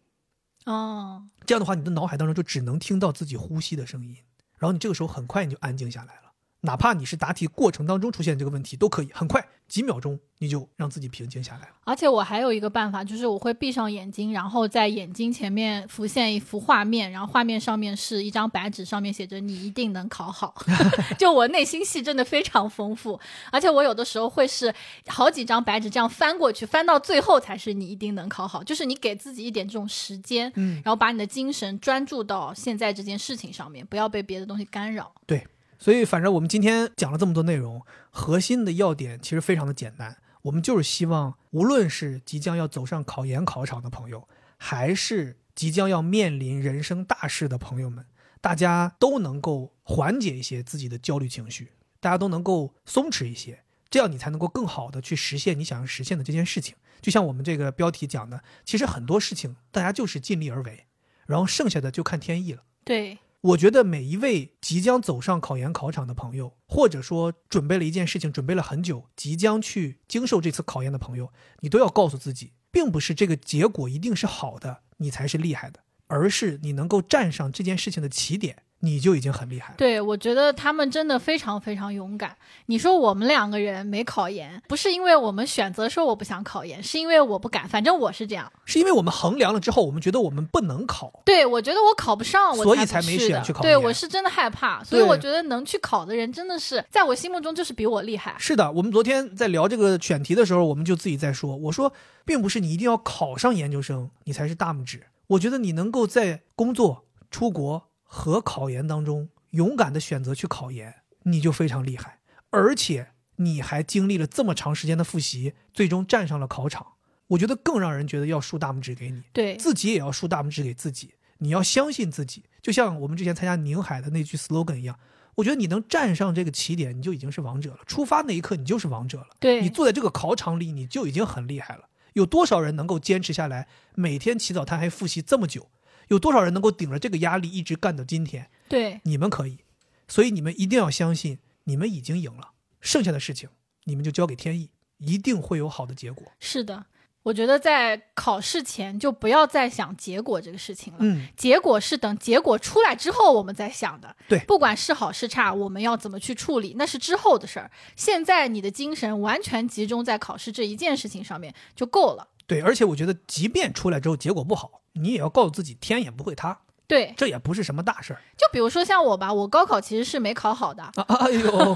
[0.66, 4.16] 哦，这样的话，你的脑海当中就只能听到自己呼吸的声音，
[4.58, 6.23] 然后你这个时候很快你就安静下来了。
[6.66, 11.74] 哪怕你是答题过程当中出现这个问题，都可以很快几秒钟你就让自己平静下来了。
[11.84, 20.56] 而且我还有一个办法，就是我会闭上眼睛，然后在眼睛前面浮现一幅画面，然后画面上面是一张白纸，上面写着“你一定能考好”。
[21.20, 23.20] 就我内心戏真的非常丰富，
[23.52, 24.74] 而且我有的时候会是
[25.08, 35.12] 好几张白纸这样翻过去，翻到最后才是你一定能考好，就是你给自己一点这种时间，嗯，然后把你的精神专注到现在这件事情上面，不要被别的东西干扰。
[35.26, 35.46] 对。
[35.84, 40.16] 所以，反正我们今天讲了这么多内容，核心的要点其实非常的简单。
[40.44, 44.26] 我们就是希望，无论是即将要走上考研考场的朋友，
[44.58, 48.06] 还是即将要面临人生大事的朋友们，
[48.40, 56.78] 大家都能够缓解一些自己的焦虑情绪，大家都能够松弛一些，这样你才能够更好的去实现你想要实现的这件事情。
[57.02, 60.86] 就像我们这个标题讲的，其实很多事情大家就是尽力而为，
[61.26, 62.64] 然后剩下的就看天意了。
[62.86, 71.30] 对，我觉得每一位即将走上考研考场的朋友，或者说准备了一件事情，准备了很久，即将去经受这次考验的朋友，
[71.60, 79.76] 你都要告诉自己，并不是这个结果一定是好的，你才是厉害的，而是你能够站上这件事情的起点，你就已经很厉害了。
[79.78, 82.36] 对，我觉得他们真的非常非常勇敢。
[82.66, 87.68] 你说我们两个人没考研，不是因为我们选择说我不想考研，是因为我不敢。
[87.68, 88.52] 反正我是这样。
[88.66, 91.22] 是因为我们衡量了之后，我们觉得我们不能考。
[91.24, 98.36] 对，我觉得我考不上，我所以才才没选去考对，我是真的害怕，所以我觉得能去考的人真的是在我心目中就是比我厉害。
[98.38, 101.94] 是的，我们昨天在聊这个选题的时候，我们就自己在说，我说，
[102.26, 105.04] 并不是你一定要考上研究生，你才是大拇指。
[105.28, 112.20] 我觉得你能够在工作、出国和考研当中勇敢的选择去考研，你就非常厉害。
[112.52, 113.08] 而且
[113.38, 116.86] 你还经历了这么长时间的复习，最终站上了考场。
[117.30, 121.16] 我觉得更让人觉得要竖大拇指给你，对，自己也要竖大拇指给自己。
[121.40, 125.00] 你要相信自己，就像我们之前参加宁海的那句 slogan 一样。
[125.34, 127.80] 我觉得你能站上这个起点，你就已经是王者了。
[127.88, 129.30] 出发那一刻，你就是王者了。
[129.40, 131.90] 对你坐在这个考场里，你就已经很厉害了。
[132.14, 135.68] 有多少人能够坚持下来，每天起早贪黑复习这么久？
[136.08, 138.50] 有多少人能够顶着这个压力一直干到今天？
[138.68, 139.60] 对，你们可以，
[140.08, 142.52] 所以你们一定要相信，你们已经赢了。
[142.82, 143.50] 剩下的事情，
[143.86, 146.32] 你们就交给天意，一定会有好的结果。
[146.40, 146.86] 是的。
[147.24, 154.14] 我觉得在考试前就不要再想结果这个事情了，嗯，结果是等结果出来之后我们再想的。
[154.28, 157.72] 对不管是好是差，我们要怎么去处理，那是之后的事儿。
[157.96, 162.28] 现在你的精神完全集中在考试这一件事情上面就够了。
[162.46, 166.58] 对，而且我觉得，即便出来之后结果不好，你也要告诉自己，天也不会塌，
[166.88, 171.06] 对，这也不是什么大事儿就比如说像我吧，我高考其实是没考好的，啊！
[171.20, 171.76] 哎呦，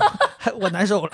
[0.59, 1.11] 我难受了。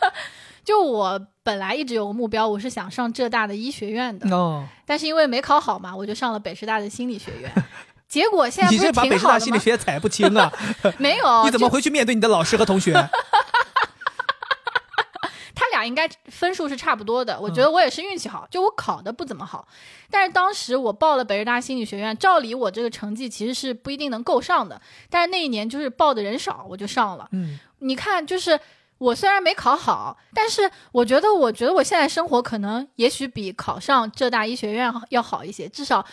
[0.64, 7.50] 就我本来一直有个目标，我是想上浙大的医学院的，哦，但是因为没考好嘛，我就上了北师大的心理学院。
[8.06, 9.38] 结果现在你这把北师大？
[9.38, 10.50] 心理学踩不清啊！
[10.98, 12.92] 没有，你怎么回去面对你的老师和同学？
[15.88, 17.40] 应该分数是差不多的。
[17.40, 19.66] 我觉得我也是运气好，就我考的不怎么好，
[20.10, 27.28] 但是当时我报了北师大心理学院，照理我这个成绩其实是不一定能够上的，但是那一年就是报的人少，我就上了。
[27.32, 28.60] 嗯，你看，就是
[28.98, 36.04] 我虽然没考好，但是我觉得，我觉得我现在生活可能也许比考上浙大医学院要好一些，至少。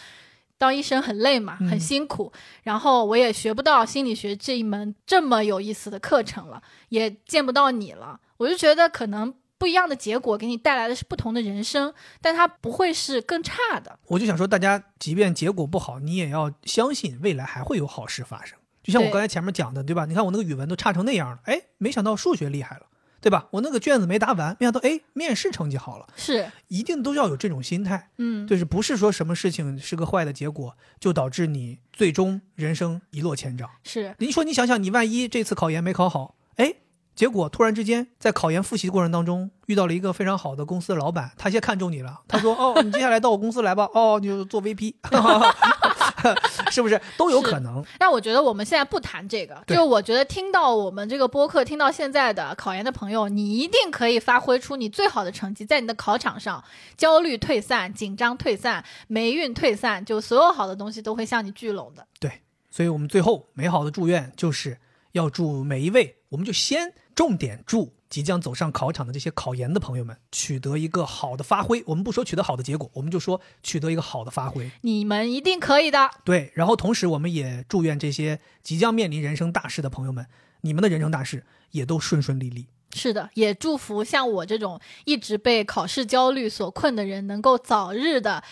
[0.58, 2.32] 当医生很累嘛，嗯很辛苦，
[2.64, 13.98] 然后我也学不到心理学这一门这么有意思的课程了，也见不到你了，我就觉得可能不一样的结果给你带来的是不同的人生，但它不会是更差的。
[14.08, 18.58] 我就想说，大家即便结果不好，你也要相信未来还会有好事发生。
[18.84, 20.06] 就像我刚才前面讲的，对吧？
[20.06, 22.86] 你看我那个语文都差成那样了，哎，没想到数学厉害了，
[23.20, 23.48] 对吧？
[23.50, 28.12] 我那个卷子没答完，没想到哎，面试成绩好了，是，一定都要有这种心态。
[28.18, 33.68] 嗯，就是不是说什么事情是个坏的结果，就导致你最终人生一落千丈。
[33.84, 36.76] 是，你说你想想，你万一这次考研没考好，哎，
[37.16, 44.94] 结果突然之间在考研复习过程当中遇到了一个非常好的公司的老板，他先看中你了，他说：“哦，你接下来到我公司来吧， 哦，你就做 VP，
[46.70, 47.84] 是不是都有可能？
[47.98, 56.62] 但我觉得我们现在不谈这个，就我觉得听到我们这个播客，听到现在的考研的朋友，你一定可以发挥出你最好的成绩，在你的考场上，
[56.98, 62.06] 焦虑退散，紧张退散，霉运退散，就所有好的东西都会向你聚拢的。
[62.20, 64.78] 对，所以我们最后美好的祝愿就是
[65.14, 71.82] 要祝每一位，我们就先重点祝即将走上考场的这些考研的朋友们取得一个好的发挥。
[71.88, 74.70] 我们不说取得好的结果，我们就说取得一个好的发挥。
[74.82, 76.12] 你们一定可以的。
[76.26, 80.28] 对，然后同时我们也祝愿这些即将面临人生大事的朋友们，
[80.62, 82.68] 你们的人生大事也都顺顺利利。
[82.94, 88.44] 是的，也祝福像我这种一直被考试焦虑所困的人，能够早日的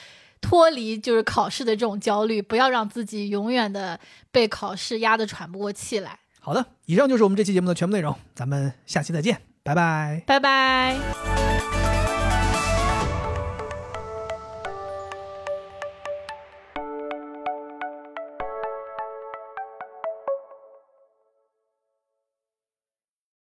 [0.42, 4.00] 脱离就是考试的这种焦虑，不要让自己永远的
[4.32, 6.20] 被考试压得喘不过气来。
[6.46, 10.22] 好的，以上就是我们这期节目的全部内容，咱们下期再见，拜拜。
[10.28, 11.83] 拜拜。